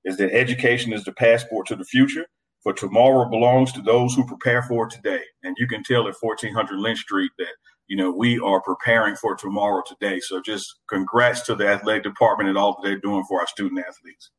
is 0.05 0.17
that 0.17 0.33
education 0.33 0.93
is 0.93 1.05
the 1.05 1.13
passport 1.13 1.67
to 1.67 1.77
the 1.77 1.85
future, 1.85 2.25
for 2.63 2.73
tomorrow 2.73 3.29
belongs 3.29 3.73
to 3.73 3.83
those 3.83 4.15
who 4.15 4.25
prepare 4.25 4.63
for 4.63 4.89
today. 4.89 5.21
And 5.43 5.57
you 5.59 5.67
can 5.67 5.83
tell 5.83 6.07
at 6.07 6.15
1400 6.21 6.79
Lynch 6.79 7.01
Street 7.01 7.33
that, 7.39 7.53
you 7.89 7.97
know, 7.97 8.13
we 8.13 8.39
are 8.39 8.63
preparing 8.63 9.17
for 9.17 9.35
tomorrow 9.35 9.83
today. 9.85 10.21
So 10.21 10.41
just 10.41 10.73
congrats 10.89 11.43
to 11.43 11.57
the 11.57 11.67
athletic 11.67 12.05
department 12.05 12.49
and 12.49 12.57
all 12.57 12.75
that 12.75 12.89
they're 12.89 13.01
doing 13.01 13.25
for 13.29 13.41
our 13.41 13.47
student 13.49 13.81
athletes. 13.81 14.31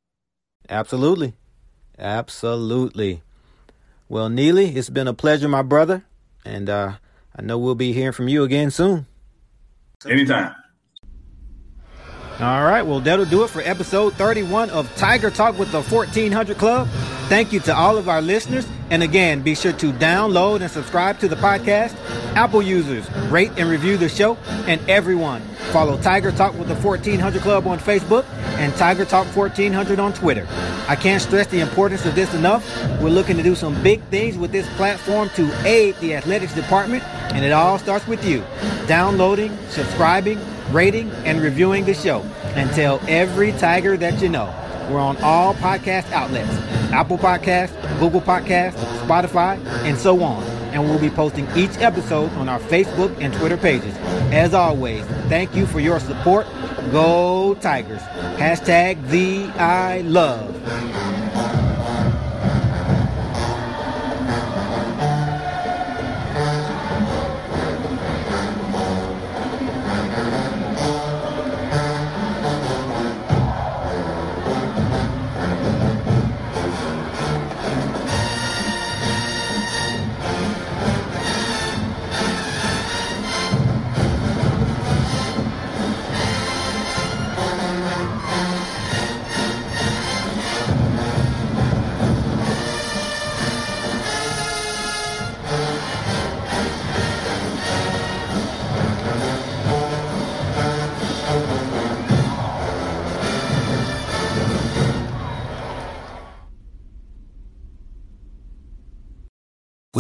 Absolutely. 0.70 1.34
Absolutely. 1.98 3.22
Well, 4.08 4.30
Neely, 4.30 4.78
it's 4.78 4.90
been 4.90 5.10
a 5.10 5.14
pleasure, 5.14 5.50
my 5.50 5.62
brother. 5.62 6.06
And 6.46 6.70
uh, 6.70 6.94
I 7.36 7.42
know 7.42 7.58
we'll 7.58 7.76
be 7.76 7.92
hearing 7.92 8.14
from 8.14 8.30
you 8.30 8.44
again 8.44 8.72
soon. 8.72 9.06
Anytime. 10.08 10.56
All 12.40 12.64
right, 12.64 12.84
well, 12.84 13.02
that'll 13.02 13.26
do 13.26 13.44
it 13.44 13.50
for 13.50 13.62
episode 13.62 14.14
31 14.14 14.70
of 14.70 14.94
Tiger 14.96 15.30
Talk 15.30 15.60
with 15.60 15.74
the 15.74 15.82
1400 15.82 16.58
Club. 16.58 16.88
Thank 17.28 17.52
you 17.52 17.60
to 17.62 17.76
all 17.76 17.98
of 17.98 18.08
our 18.08 18.22
listeners. 18.22 18.66
And 18.90 19.04
again, 19.04 19.42
be 19.42 19.56
sure 19.56 19.74
to 19.74 19.92
download 19.92 20.62
and 20.62 20.72
subscribe 20.72 21.20
to 21.20 21.28
the 21.28 21.36
podcast. 21.36 21.96
Apple 22.36 22.62
users, 22.62 23.12
rate 23.30 23.52
and 23.58 23.70
review 23.70 23.98
the 23.98 24.08
show. 24.08 24.36
And 24.68 24.82
everyone, 24.90 25.42
follow 25.74 26.02
Tiger 26.02 26.32
Talk 26.32 26.58
with 26.58 26.70
the 26.70 26.76
1400 26.76 27.42
Club 27.42 27.68
on 27.68 27.78
Facebook 27.78 28.26
and 28.58 28.74
Tiger 28.76 29.04
Talk 29.04 29.28
1400 29.36 30.00
on 30.00 30.14
Twitter. 30.14 30.48
I 30.88 30.96
can't 30.96 31.22
stress 31.22 31.46
the 31.48 31.60
importance 31.60 32.06
of 32.06 32.16
this 32.16 32.34
enough. 32.34 32.66
We're 33.02 33.10
looking 33.10 33.36
to 33.38 33.44
do 33.44 33.54
some 33.54 33.80
big 33.84 34.02
things 34.06 34.38
with 34.38 34.52
this 34.52 34.68
platform 34.76 35.30
to 35.36 35.68
aid 35.68 35.96
the 35.98 36.16
athletics 36.16 36.56
department, 36.56 37.04
and 37.40 37.46
it 37.46 37.54
all 37.54 37.80
starts 37.80 38.06
with 38.06 38.26
you 38.26 38.44
downloading, 38.86 39.58
subscribing, 39.70 40.38
rating, 40.74 41.10
and 41.24 41.40
reviewing 41.40 41.86
the 41.86 41.94
show. 41.94 42.20
And 42.54 42.70
tell 42.72 43.00
every 43.08 43.54
Tiger 43.54 43.96
that 43.96 44.22
you 44.22 44.28
know. 44.28 44.54
We're 44.90 45.00
on 45.00 45.16
all 45.24 45.54
podcast 45.54 46.12
outlets 46.12 46.52
Apple 46.92 47.18
Podcast, 47.18 47.72
Google 47.98 48.20
Podcast, 48.20 48.74
Spotify, 49.06 49.58
and 49.86 49.98
so 49.98 50.22
on. 50.22 50.44
And 50.74 50.84
we'll 50.84 51.00
be 51.00 51.10
posting 51.10 51.48
each 51.56 51.78
episode 51.78 52.30
on 52.34 52.50
our 52.50 52.60
Facebook 52.60 53.16
and 53.22 53.34
Twitter 53.34 53.56
pages. 53.56 53.96
As 54.34 54.54
always, 54.54 55.06
thank 55.30 55.56
you 55.56 55.66
for 55.66 55.80
your 55.80 56.02
support. 56.02 56.46
Go 56.92 57.56
Tigers. 57.62 58.02
Hashtag 58.36 59.08
the 59.08 59.46
I 59.58 60.02
love. 60.02 61.49